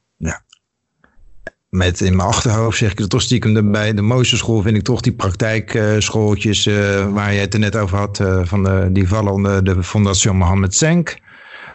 Met 1.76 2.02
in 2.02 2.16
mijn 2.16 2.28
achterhoofd 2.28 2.78
zeg 2.78 2.92
ik 2.92 3.00
er 3.00 3.08
toch 3.08 3.22
stiekem 3.22 3.72
bij 3.72 3.94
de 3.94 4.02
mooiste 4.02 4.38
school 4.38 4.62
vind 4.62 4.78
ik 4.78 4.84
toch 4.84 5.02
die 5.02 5.14
praktijkschooltjes 5.14 6.66
uh, 6.66 7.14
waar 7.14 7.34
je 7.34 7.40
het 7.40 7.54
er 7.54 7.60
net 7.60 7.76
over 7.76 7.98
had. 7.98 8.20
Uh, 8.20 8.42
van 8.44 8.64
de, 8.64 8.90
die 8.92 9.08
vallen 9.08 9.32
onder 9.32 9.64
de 9.64 9.84
Fondation 9.84 10.38
Mohammed 10.38 10.76
Senk. 10.76 11.18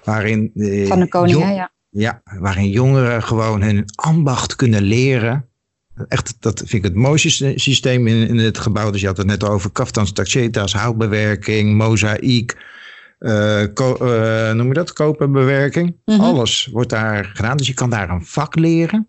Waarin, 0.05 0.51
uh, 0.55 0.89
van 0.89 1.01
de 1.01 1.09
koning, 1.09 1.55
ja. 1.55 1.73
Ja, 1.91 2.23
waarin 2.39 2.71
jongeren 2.71 3.23
gewoon 3.23 3.63
hun 3.63 3.85
ambacht 3.95 4.57
kunnen 4.57 4.83
leren 4.83 5.51
Echt, 6.09 6.37
dat 6.41 6.59
vind 6.59 6.73
ik 6.73 6.83
het 6.83 6.95
mooiste 6.95 7.53
systeem 7.57 8.07
in, 8.07 8.29
in 8.29 8.39
het 8.39 8.59
gebouw. 8.59 8.91
Dus 8.91 9.01
je 9.01 9.07
had 9.07 9.17
het 9.17 9.27
net 9.27 9.45
over 9.45 9.71
kaftans, 9.71 10.13
tachetas, 10.13 10.75
houtbewerking, 10.75 11.77
mozaïek, 11.77 12.57
uh, 13.19 13.63
uh, 13.63 14.53
noem 14.53 14.67
je 14.67 14.73
dat, 14.73 14.93
koperbewerking. 14.93 15.97
Mm 16.05 16.21
Alles 16.21 16.69
wordt 16.73 16.91
daar 16.91 17.25
gedaan. 17.25 17.57
Dus 17.57 17.67
je 17.67 17.75
kan 17.75 17.91
daar 17.91 18.11
een 18.11 18.25
vak 18.25 18.57
leren. 18.57 19.09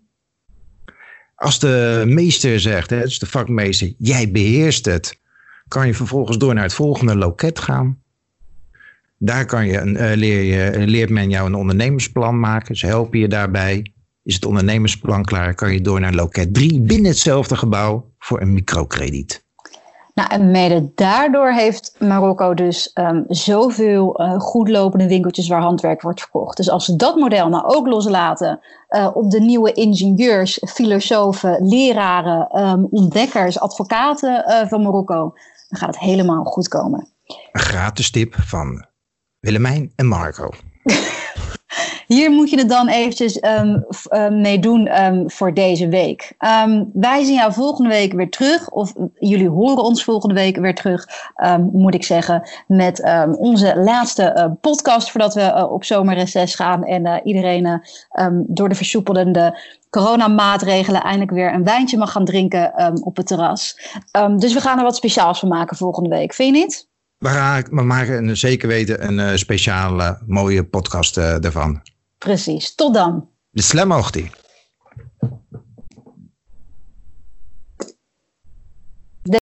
Als 1.42 1.58
de 1.58 2.04
meester 2.06 2.60
zegt, 2.60 2.90
hè, 2.90 3.00
dus 3.00 3.18
de 3.18 3.26
vakmeester, 3.26 3.92
jij 3.98 4.30
beheerst 4.30 4.84
het, 4.84 5.20
kan 5.68 5.86
je 5.86 5.94
vervolgens 5.94 6.38
door 6.38 6.54
naar 6.54 6.62
het 6.62 6.74
volgende 6.74 7.16
loket 7.16 7.58
gaan. 7.58 8.02
Daar 9.18 9.46
kan 9.46 9.66
je 9.66 9.78
een, 9.78 9.94
uh, 9.94 10.12
leer 10.14 10.42
je, 10.42 10.86
leert 10.86 11.10
men 11.10 11.30
jou 11.30 11.46
een 11.46 11.54
ondernemersplan 11.54 12.40
maken. 12.40 12.76
Ze 12.76 12.86
helpen 12.86 13.18
je 13.18 13.28
daarbij. 13.28 13.92
Is 14.22 14.34
het 14.34 14.44
ondernemersplan 14.44 15.24
klaar, 15.24 15.54
kan 15.54 15.72
je 15.72 15.80
door 15.80 16.00
naar 16.00 16.14
loket 16.14 16.54
3 16.54 16.80
binnen 16.80 17.10
hetzelfde 17.10 17.56
gebouw 17.56 18.12
voor 18.18 18.40
een 18.40 18.52
microkrediet. 18.52 19.44
Nou, 20.14 20.28
en 20.28 20.50
mede 20.50 20.92
daardoor 20.94 21.52
heeft 21.52 21.94
Marokko 21.98 22.54
dus 22.54 22.90
um, 22.94 23.24
zoveel 23.28 24.20
uh, 24.20 24.40
goedlopende 24.40 25.08
winkeltjes 25.08 25.48
waar 25.48 25.60
handwerk 25.60 26.02
wordt 26.02 26.20
verkocht. 26.20 26.56
Dus 26.56 26.70
als 26.70 26.84
ze 26.84 26.96
dat 26.96 27.16
model 27.16 27.48
nou 27.48 27.64
ook 27.66 27.86
loslaten 27.86 28.60
uh, 28.88 29.10
op 29.14 29.30
de 29.30 29.40
nieuwe 29.40 29.72
ingenieurs, 29.72 30.62
filosofen, 30.68 31.68
leraren, 31.68 32.60
um, 32.60 32.86
ontdekkers, 32.90 33.60
advocaten 33.60 34.44
uh, 34.48 34.68
van 34.68 34.82
Marokko, 34.82 35.34
dan 35.68 35.78
gaat 35.78 35.94
het 35.94 35.98
helemaal 35.98 36.44
goed 36.44 36.68
komen. 36.68 37.08
Een 37.52 37.60
gratis 37.60 38.10
tip 38.10 38.34
van 38.34 38.86
Willemijn 39.40 39.92
en 39.96 40.06
Marco. 40.06 40.50
Hier 42.12 42.30
moet 42.30 42.50
je 42.50 42.58
het 42.58 42.68
dan 42.68 42.88
eventjes 42.88 43.42
um, 43.42 43.84
mee 44.40 44.58
doen 44.58 45.02
um, 45.04 45.30
voor 45.30 45.54
deze 45.54 45.88
week. 45.88 46.32
wij 46.92 47.24
zien 47.24 47.34
jou 47.34 47.52
volgende 47.52 47.88
week 47.88 48.12
weer 48.12 48.30
terug. 48.30 48.68
Of 48.68 48.92
jullie 49.18 49.48
horen 49.48 49.84
ons 49.84 50.04
volgende 50.04 50.34
week 50.34 50.56
weer 50.56 50.74
terug, 50.74 51.06
moet 51.72 51.94
ik 51.94 52.04
zeggen. 52.04 52.48
Met 52.66 53.02
onze 53.38 53.76
laatste 53.76 54.34
uh, 54.36 54.46
podcast 54.60 55.10
voordat 55.10 55.34
we 55.34 55.40
uh, 55.40 55.72
op 55.72 55.84
zomerreces 55.84 56.54
gaan. 56.54 56.84
En 56.84 57.06
uh, 57.06 57.16
iedereen 57.24 57.82
door 58.46 58.68
de 58.68 58.74
versoepelende 58.74 59.58
coronamaatregelen 59.90 61.02
eindelijk 61.02 61.30
weer 61.30 61.54
een 61.54 61.64
wijntje 61.64 61.98
mag 61.98 62.12
gaan 62.12 62.24
drinken 62.24 62.72
op 63.04 63.16
het 63.16 63.26
terras. 63.26 63.78
dus 64.36 64.54
we 64.54 64.60
gaan 64.60 64.78
er 64.78 64.84
wat 64.84 64.96
speciaals 64.96 65.38
van 65.38 65.48
maken 65.48 65.76
volgende 65.76 66.08
week. 66.08 66.34
Vind 66.34 66.56
je 66.56 66.62
niet? 66.62 66.90
We, 67.18 67.82
maken 67.82 68.36
zeker 68.36 68.68
weten 68.68 69.18
een 69.18 69.38
speciale 69.38 70.18
mooie 70.26 70.64
podcast 70.64 71.16
ervan. 71.16 71.91
Precies. 72.22 72.74
Tot 72.74 72.94
dan. 72.94 73.28
De 73.50 73.62
Slam 73.62 73.92